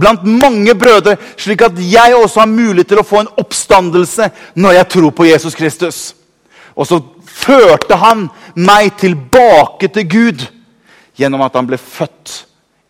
blant 0.00 0.24
mange 0.24 0.74
brødre, 0.76 1.16
slik 1.40 1.62
at 1.64 1.80
jeg 1.80 2.14
også 2.16 2.42
har 2.42 2.50
mulighet 2.52 2.88
til 2.92 3.00
å 3.00 3.06
få 3.06 3.22
en 3.22 3.32
oppstandelse 3.40 4.28
når 4.60 4.76
jeg 4.76 4.88
tror 4.92 5.16
på 5.16 5.28
Jesus 5.28 5.56
Kristus. 5.56 6.00
Og 6.76 6.88
så 6.88 7.00
førte 7.24 7.96
han 8.00 8.28
meg 8.56 8.92
tilbake 9.00 9.88
til 9.92 10.08
Gud 10.08 10.46
gjennom 11.16 11.44
at 11.44 11.56
han 11.56 11.68
ble 11.68 11.80
født 11.80 12.42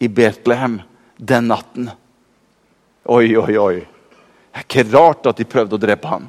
i 0.03 0.11
Betlehem 0.11 0.81
den 1.21 1.49
natten. 1.49 1.91
Oi, 3.05 3.37
oi, 3.37 3.57
oi. 3.59 3.81
Ikke 4.61 4.85
rart 4.91 5.29
at 5.31 5.39
de 5.39 5.47
prøvde 5.49 5.77
å 5.77 5.83
drepe 5.83 6.09
ham. 6.09 6.27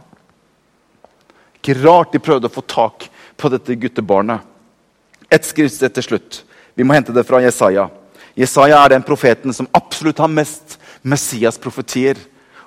Ikke 1.61 1.77
rart 1.81 2.13
de 2.13 2.21
prøvde 2.21 2.49
å 2.49 2.53
få 2.53 2.63
tak 2.67 3.07
på 3.39 3.51
dette 3.53 3.77
guttebarnet. 3.79 4.43
Et 5.31 5.45
skriftsted 5.47 5.95
til 5.95 6.07
slutt. 6.09 6.41
Vi 6.75 6.83
må 6.83 6.95
hente 6.97 7.15
det 7.15 7.23
fra 7.27 7.39
Jesaja. 7.43 7.87
Jesaja 8.35 8.79
er 8.81 8.95
den 8.95 9.05
profeten 9.05 9.55
som 9.55 9.69
absolutt 9.75 10.19
har 10.19 10.31
mest 10.31 10.77
Messias-profetier 11.01 12.19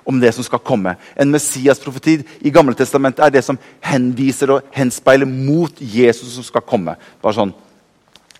om 0.05 0.17
det 0.21 0.31
som 0.35 0.45
skal 0.45 0.61
komme. 0.61 0.95
En 1.17 1.31
Messias-profeti 1.33 2.19
i 2.45 2.53
Gamle 2.53 2.75
Testamentet 2.77 3.23
er 3.25 3.33
det 3.33 3.43
som 3.45 3.57
henviser 3.85 4.53
og 4.53 4.73
henspeiler 4.75 5.29
mot 5.29 5.73
Jesus 5.81 6.35
som 6.35 6.45
skal 6.45 6.65
komme. 6.65 6.97
Bare 7.21 7.37
sånn, 7.37 7.53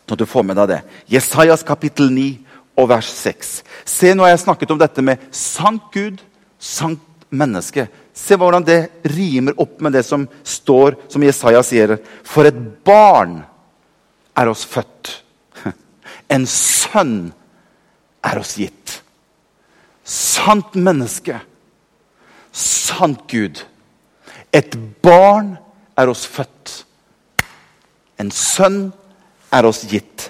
sånn 0.05 0.17
at 0.17 0.21
du 0.21 0.29
får 0.29 0.45
med 0.45 0.59
deg 0.61 0.73
det. 0.73 0.81
Jesajas 1.17 1.65
kapittel 1.65 2.11
9 2.13 2.45
og 2.75 2.89
vers 2.91 3.09
6. 3.23 3.51
Se, 3.88 4.13
nå 4.13 4.25
har 4.25 4.33
jeg 4.33 4.45
snakket 4.45 4.73
om 4.73 4.79
dette 4.81 5.03
med 5.05 5.21
sant 5.35 5.88
Gud, 5.93 6.21
sant 6.59 7.03
menneske. 7.29 7.88
Se 8.15 8.38
hvordan 8.39 8.65
det 8.65 8.79
rimer 9.15 9.57
opp 9.61 9.81
med 9.83 9.95
det 9.95 10.03
som 10.07 10.27
står, 10.43 10.99
som 11.11 11.23
Jesaja 11.23 11.63
sier. 11.65 11.97
For 12.23 12.47
et 12.47 12.57
barn 12.88 13.41
er 14.35 14.51
oss 14.51 14.65
født. 14.67 15.21
En 16.35 16.47
sønn 16.49 17.29
er 18.25 18.39
oss 18.41 18.55
gitt. 18.57 18.99
Sant 20.05 20.73
menneske. 20.73 21.38
Sant 22.55 23.25
Gud. 23.29 23.61
Et 24.55 24.77
barn 25.03 25.55
er 25.99 26.09
oss 26.09 26.23
født. 26.29 26.85
En 28.17 28.31
sønn 28.31 28.89
er 29.53 29.67
oss 29.67 29.83
gitt. 29.89 30.29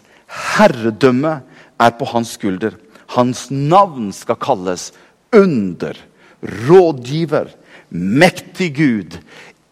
Herredømme 0.55 1.37
er 1.81 1.95
på 1.97 2.07
hans 2.09 2.35
skulder. 2.37 2.75
Hans 3.15 3.47
navn 3.51 4.11
skal 4.15 4.39
kalles 4.41 4.89
under, 5.35 5.97
rådgiver, 6.41 7.51
mektig 7.89 8.71
Gud, 8.77 9.17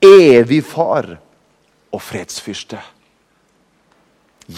evig 0.03 0.61
far 0.65 1.15
og 1.93 2.01
fredsfyrste. 2.01 2.79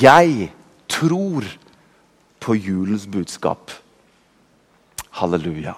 Jeg 0.01 0.51
tror 0.89 1.45
på 2.41 2.55
julens 2.57 3.05
budskap. 3.07 3.71
Halleluja. 5.15 5.75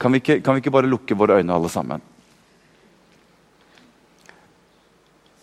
Kan 0.00 0.12
vi, 0.12 0.20
ikke, 0.22 0.40
kan 0.40 0.56
vi 0.56 0.62
ikke 0.62 0.74
bare 0.74 0.90
lukke 0.90 1.16
våre 1.16 1.38
øyne, 1.38 1.54
alle 1.54 1.68
sammen? 1.70 2.02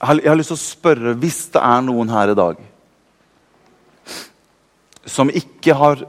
Jeg 0.02 0.26
har 0.26 0.38
lyst 0.38 0.50
til 0.50 0.58
å 0.58 0.62
spørre, 0.62 1.14
hvis 1.22 1.44
det 1.54 1.62
er 1.62 1.82
noen 1.86 2.10
her 2.10 2.34
i 2.34 2.38
dag 2.38 2.62
som 5.06 5.32
ikke 5.34 5.76
har 5.78 6.04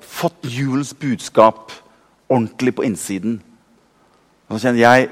fått 0.00 0.46
julens 0.48 0.94
budskap 0.96 1.72
ordentlig 2.28 2.74
på 2.76 2.86
innsiden. 2.86 3.38
Så 4.48 4.62
kjenner 4.62 4.82
jeg 4.82 5.10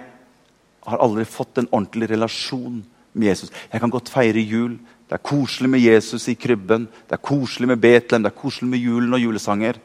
har 0.86 1.02
aldri 1.02 1.24
fått 1.28 1.60
en 1.60 1.70
ordentlig 1.70 2.10
relasjon 2.10 2.80
med 3.12 3.28
Jesus. 3.28 3.52
Jeg 3.70 3.82
kan 3.82 3.92
godt 3.92 4.10
feire 4.12 4.42
jul. 4.42 4.78
Det 5.06 5.18
er 5.18 5.28
koselig 5.28 5.70
med 5.70 5.84
Jesus 5.84 6.26
i 6.32 6.36
krybben. 6.38 6.88
Det 7.08 7.18
er 7.18 7.22
koselig 7.22 7.68
med 7.68 7.82
Betlehem, 7.82 8.24
det 8.24 8.32
er 8.32 8.40
koselig 8.40 8.70
med 8.72 8.82
julen 8.82 9.14
og 9.14 9.22
julesanger. 9.22 9.78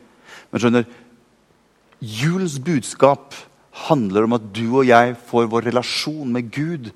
Men 0.52 0.64
skjønner, 0.64 0.88
julens 2.00 2.58
budskap 2.64 3.36
handler 3.88 4.26
om 4.26 4.38
at 4.38 4.48
du 4.56 4.66
og 4.70 4.88
jeg 4.88 5.18
får 5.28 5.50
vår 5.52 5.70
relasjon 5.70 6.32
med 6.34 6.50
Gud 6.54 6.90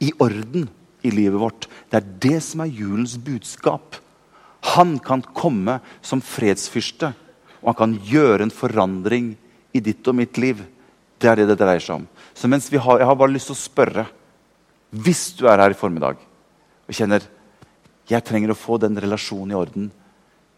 i 0.00 0.12
orden 0.22 0.68
i 1.04 1.12
livet 1.12 1.40
vårt. 1.40 1.68
Det 1.90 2.00
er 2.00 2.12
det 2.22 2.38
som 2.44 2.62
er 2.64 2.72
julens 2.72 3.16
budskap. 3.18 3.98
Han 4.76 4.98
kan 5.02 5.22
komme 5.36 5.78
som 6.04 6.22
fredsfyrste, 6.24 7.12
og 7.62 7.72
han 7.72 7.78
kan 7.78 7.96
gjøre 8.06 8.46
en 8.46 8.54
forandring 8.54 9.34
i 9.76 9.82
ditt 9.82 10.06
og 10.08 10.18
mitt 10.18 10.38
liv. 10.40 10.60
Det 11.16 11.30
er 11.30 11.40
det 11.40 11.48
det 11.50 11.58
dreier 11.60 11.82
seg 11.82 12.02
om. 12.02 12.06
Så 12.36 12.48
mens 12.48 12.68
vi 12.72 12.78
har, 12.78 12.98
Jeg 13.00 13.06
har 13.08 13.16
bare 13.16 13.32
lyst 13.32 13.48
til 13.48 13.56
å 13.56 13.64
spørre, 13.64 14.06
hvis 14.90 15.32
du 15.36 15.46
er 15.48 15.58
her 15.58 15.72
i 15.72 15.78
formiddag 15.78 16.20
og 16.86 16.94
kjenner 16.94 17.24
jeg 18.06 18.22
trenger 18.22 18.52
å 18.52 18.58
få 18.58 18.78
den 18.78 18.94
relasjonen 19.02 19.50
i 19.50 19.58
orden 19.58 19.88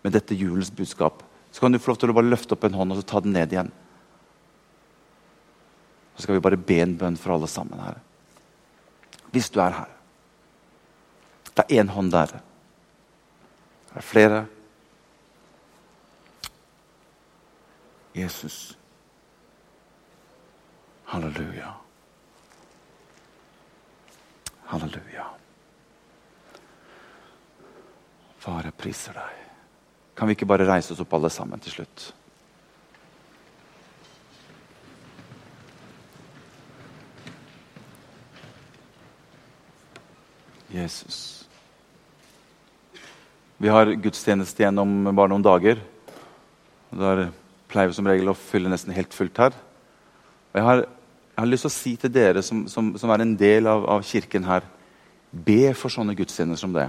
med 0.05 0.13
dette 0.13 0.37
julens 0.37 0.71
budskap, 0.71 1.23
så 1.51 1.63
kan 1.63 1.73
du 1.73 1.79
få 1.81 1.95
lov 1.95 2.01
til 2.03 2.13
å 2.13 2.17
bare 2.17 2.29
løfte 2.29 2.55
opp 2.55 2.67
en 2.69 2.77
hånd 2.77 2.93
og 2.93 3.01
så 3.01 3.07
ta 3.09 3.23
den 3.25 3.33
ned 3.33 3.55
igjen. 3.55 3.71
Så 6.15 6.27
skal 6.27 6.37
vi 6.37 6.45
bare 6.45 6.61
be 6.61 6.81
en 6.83 6.97
bønn 6.99 7.17
for 7.17 7.37
alle 7.37 7.49
sammen 7.49 7.81
her. 7.81 7.97
Hvis 9.33 9.49
du 9.55 9.61
er 9.63 9.73
her. 9.79 9.89
Det 11.55 11.65
er 11.65 11.81
én 11.81 11.91
hånd 11.95 12.13
der. 12.13 12.37
Det 13.89 13.97
er 13.97 14.01
flere. 14.01 14.47
Jesus. 18.15 18.79
Halleluja. 21.05 21.73
Halleluja. 24.65 25.25
Far, 28.39 28.63
jeg 28.63 28.75
priser 28.75 29.13
deg. 29.13 29.45
Kan 30.17 30.29
vi 30.29 30.37
ikke 30.37 30.47
bare 30.51 30.67
reise 30.69 30.93
oss 30.93 31.01
opp 31.01 31.15
alle 31.15 31.31
sammen 31.31 31.61
til 31.61 31.73
slutt? 31.79 32.15
Jesus. 40.75 41.38
Vi 43.59 43.71
har 43.75 43.91
gudstjeneste 43.99 44.63
gjennom 44.63 45.09
bare 45.11 45.33
noen 45.33 45.43
dager. 45.43 45.81
Der 46.95 47.25
pleier 47.69 47.91
vi 47.91 47.97
som 47.97 48.07
regel 48.07 48.31
å 48.31 48.39
fylle 48.39 48.71
nesten 48.71 48.95
helt 48.95 49.15
fullt 49.15 49.41
her. 49.43 49.57
Og 50.53 50.61
jeg 50.61 50.67
har, 50.69 50.83
jeg 50.87 51.41
har 51.43 51.49
lyst 51.51 51.67
til 51.67 51.73
å 51.73 51.75
si 51.75 51.95
til 51.99 52.13
dere 52.15 52.45
som, 52.47 52.61
som, 52.71 52.93
som 53.01 53.11
er 53.11 53.25
en 53.25 53.33
del 53.39 53.67
av, 53.67 53.83
av, 53.97 54.05
kirken 54.07 54.47
her 54.47 54.67
Be 55.29 55.75
for 55.77 55.93
sånne 55.93 56.15
gudstjenester 56.17 56.63
som 56.63 56.73
det. 56.73 56.87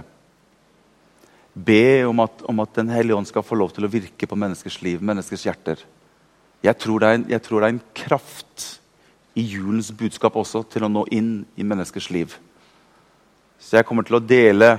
Be 1.52 2.06
om 2.08 2.22
at, 2.24 2.38
om 2.48 2.62
at 2.62 2.78
Den 2.78 2.88
hellige 2.94 3.18
ånd 3.18 3.28
skal 3.28 3.44
få 3.44 3.58
lov 3.58 3.74
til 3.76 3.84
å 3.84 3.90
virke 3.90 4.28
på 4.30 4.38
menneskers 4.38 4.78
liv, 4.86 5.02
menneskers 5.04 5.44
hjerter. 5.44 5.82
Jeg 6.64 6.78
tror, 6.80 7.04
en, 7.04 7.26
jeg 7.28 7.42
tror 7.44 7.60
det 7.60 7.68
er 7.68 7.74
en 7.74 7.82
kraft 7.98 8.68
i 9.36 9.42
julens 9.42 9.90
budskap 9.92 10.38
også 10.38 10.62
til 10.70 10.86
å 10.86 10.92
nå 10.92 11.02
inn 11.12 11.34
i 11.58 11.66
menneskers 11.66 12.08
liv. 12.14 12.38
Så 13.60 13.76
jeg 13.76 13.88
kommer 13.88 14.06
til 14.06 14.16
å 14.16 14.22
dele 14.24 14.78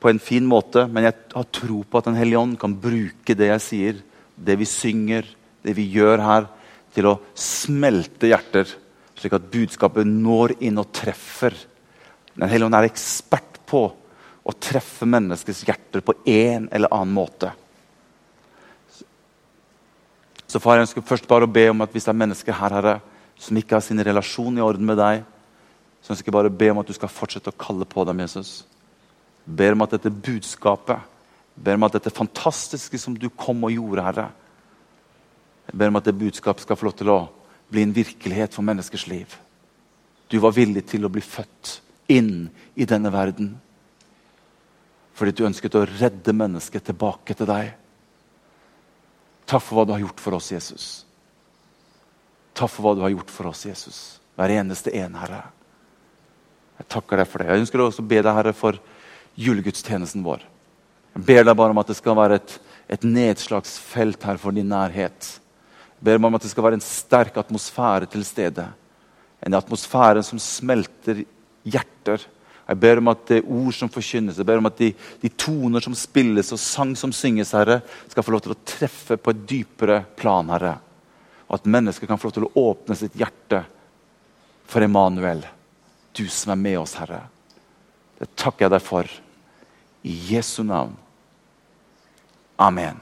på 0.00 0.08
en 0.08 0.20
fin 0.22 0.46
måte, 0.48 0.86
men 0.88 1.04
jeg 1.04 1.16
har 1.34 1.48
tro 1.52 1.82
på 1.84 2.00
at 2.00 2.08
Den 2.08 2.16
hellige 2.16 2.40
ånd 2.40 2.56
kan 2.60 2.76
bruke 2.80 3.36
det 3.36 3.50
jeg 3.50 3.64
sier, 3.64 4.00
det 4.36 4.56
vi 4.58 4.68
synger, 4.68 5.26
det 5.62 5.76
vi 5.76 5.84
gjør 5.92 6.22
her, 6.24 6.48
til 6.94 7.10
å 7.10 7.18
smelte 7.36 8.30
hjerter, 8.30 8.70
slik 9.20 9.36
at 9.36 9.50
budskapet 9.52 10.08
når 10.08 10.56
inn 10.64 10.80
og 10.80 10.88
treffer. 10.96 11.54
Den 12.34 12.48
hellige 12.48 12.70
ånd 12.70 12.78
er 12.78 12.88
ekspert 12.88 13.60
på 13.68 13.84
å 14.40 14.56
treffe 14.56 15.06
menneskets 15.06 15.66
hjerter 15.68 16.02
på 16.02 16.16
en 16.24 16.70
eller 16.72 16.90
annen 16.96 17.14
måte. 17.14 17.52
Så 20.50 20.58
far, 20.58 20.80
jeg 20.80 20.88
ønsker 20.88 21.06
først 21.06 21.28
bare 21.30 21.46
å 21.46 21.52
be 21.52 21.68
om 21.70 21.84
at 21.84 21.92
hvis 21.94 22.08
det 22.08 22.10
er 22.10 22.22
mennesker 22.24 22.56
her, 22.56 22.74
herre, 22.74 22.96
som 23.40 23.56
ikke 23.56 23.76
har 23.76 23.84
sin 23.84 24.02
relasjon 24.02 24.56
i 24.58 24.64
orden 24.64 24.88
med 24.88 24.98
deg, 24.98 25.22
så 26.02 26.14
ønsker 26.14 26.32
jeg 26.32 26.34
bare 26.34 26.50
å 26.50 26.58
be 26.62 26.70
om 26.72 26.80
at 26.80 26.88
du 26.88 26.96
skal 26.96 27.12
fortsette 27.12 27.52
å 27.52 27.60
kalle 27.60 27.86
på 27.86 28.02
dem, 28.08 28.24
Jesus. 28.24 28.64
Ber 29.44 29.74
om 29.74 29.84
at 29.84 29.96
dette 29.96 30.12
budskapet, 30.12 31.00
ber 31.54 31.78
om 31.78 31.86
at 31.88 31.96
dette 31.98 32.12
fantastiske 32.14 32.98
som 33.00 33.16
du 33.16 33.28
kom 33.30 33.64
og 33.66 33.74
gjorde, 33.74 34.04
Herre 34.04 34.28
Jeg 35.70 35.78
ber 35.78 35.88
om 35.88 35.96
at 36.00 36.04
det 36.04 36.18
budskapet 36.18 36.62
skal 36.64 36.76
få 36.76 36.88
lov 36.88 36.96
til 36.98 37.10
å 37.12 37.20
bli 37.70 37.82
en 37.82 37.94
virkelighet 37.94 38.54
for 38.54 38.66
menneskers 38.66 39.06
liv. 39.06 39.36
Du 40.28 40.38
var 40.42 40.54
villig 40.56 40.82
til 40.90 41.06
å 41.06 41.12
bli 41.12 41.22
født 41.22 41.80
inn 42.10 42.48
i 42.74 42.86
denne 42.86 43.12
verden 43.14 43.54
fordi 45.20 45.34
du 45.36 45.44
ønsket 45.44 45.74
å 45.76 45.84
redde 45.84 46.32
mennesket 46.32 46.86
tilbake 46.88 47.34
til 47.36 47.44
deg. 47.44 47.74
Takk 49.44 49.60
for 49.60 49.76
hva 49.76 49.84
du 49.84 49.92
har 49.92 50.00
gjort 50.00 50.22
for 50.22 50.38
oss, 50.38 50.46
Jesus. 50.48 50.86
Takk 52.56 52.70
for 52.72 52.86
hva 52.86 52.94
du 52.96 53.02
har 53.04 53.12
gjort 53.12 53.32
for 53.34 53.50
oss, 53.50 53.66
Jesus. 53.68 53.98
Hver 54.38 54.54
eneste 54.54 54.94
en, 54.96 55.18
Herre. 55.20 55.42
Jeg 56.80 56.88
takker 56.94 57.20
deg 57.20 57.28
for 57.28 57.42
det. 57.42 57.50
Jeg 57.50 57.66
ønsker 57.66 57.84
også 57.84 58.00
å 58.00 58.08
be 58.08 58.22
deg, 58.22 58.32
Herre, 58.32 58.54
for 58.56 58.80
julegudstjenesten 59.40 60.24
vår. 60.24 60.42
Jeg 61.16 61.26
ber 61.26 61.46
deg 61.46 61.56
bare 61.58 61.74
om 61.74 61.80
at 61.82 61.90
det 61.90 61.98
skal 61.98 62.18
være 62.18 62.38
et, 62.40 62.56
et 62.96 63.06
nedslagsfelt 63.06 64.22
her 64.28 64.40
for 64.40 64.54
din 64.54 64.68
nærhet. 64.70 65.30
Jeg 65.98 66.06
ber 66.06 66.20
om 66.20 66.36
at 66.38 66.44
det 66.44 66.52
skal 66.52 66.66
være 66.66 66.78
en 66.78 66.84
sterk 66.84 67.38
atmosfære 67.40 68.08
til 68.12 68.24
stede. 68.24 68.66
En 69.44 69.56
atmosfære 69.56 70.22
som 70.26 70.40
smelter 70.40 71.24
hjerter. 71.64 72.22
Jeg 72.70 72.78
ber 72.80 73.00
om 73.00 73.10
at 73.10 73.24
det 73.26 73.40
er 73.40 73.48
ord 73.50 73.74
som 73.74 73.90
forkynnes, 73.90 74.36
jeg 74.38 74.46
ber 74.46 74.60
om 74.60 74.68
at 74.68 74.76
de, 74.78 74.92
de, 75.24 75.30
toner 75.34 75.82
som 75.82 75.96
spilles 75.98 76.52
og 76.54 76.60
sang 76.62 76.92
som 76.94 77.10
synges, 77.10 77.50
Herre, 77.56 77.80
skal 78.06 78.22
få 78.22 78.36
lov 78.36 78.44
til 78.44 78.54
å 78.54 78.60
treffe 78.62 79.16
på 79.18 79.32
et 79.32 79.40
dypere 79.48 80.04
plan, 80.16 80.52
Herre. 80.54 80.76
Og 81.48 81.56
at 81.58 81.66
mennesker 81.66 82.06
kan 82.06 82.20
få 82.20 82.28
lov 82.28 82.36
til 82.36 82.46
å 82.46 82.68
åpne 82.70 82.94
sitt 82.94 83.16
hjerte 83.18 83.64
for 84.70 84.86
Emanuel 84.86 85.42
du 86.12 86.28
som 86.28 86.54
er 86.54 86.60
med 86.60 86.78
oss, 86.78 86.94
Herre. 86.98 87.24
Det 88.18 88.28
takker 88.38 88.66
jeg 88.66 88.74
deg 88.74 88.84
for. 88.84 89.10
I 90.04 90.08
Jesu 90.08 90.62
navn. 90.64 90.96
Amen. 92.58 93.00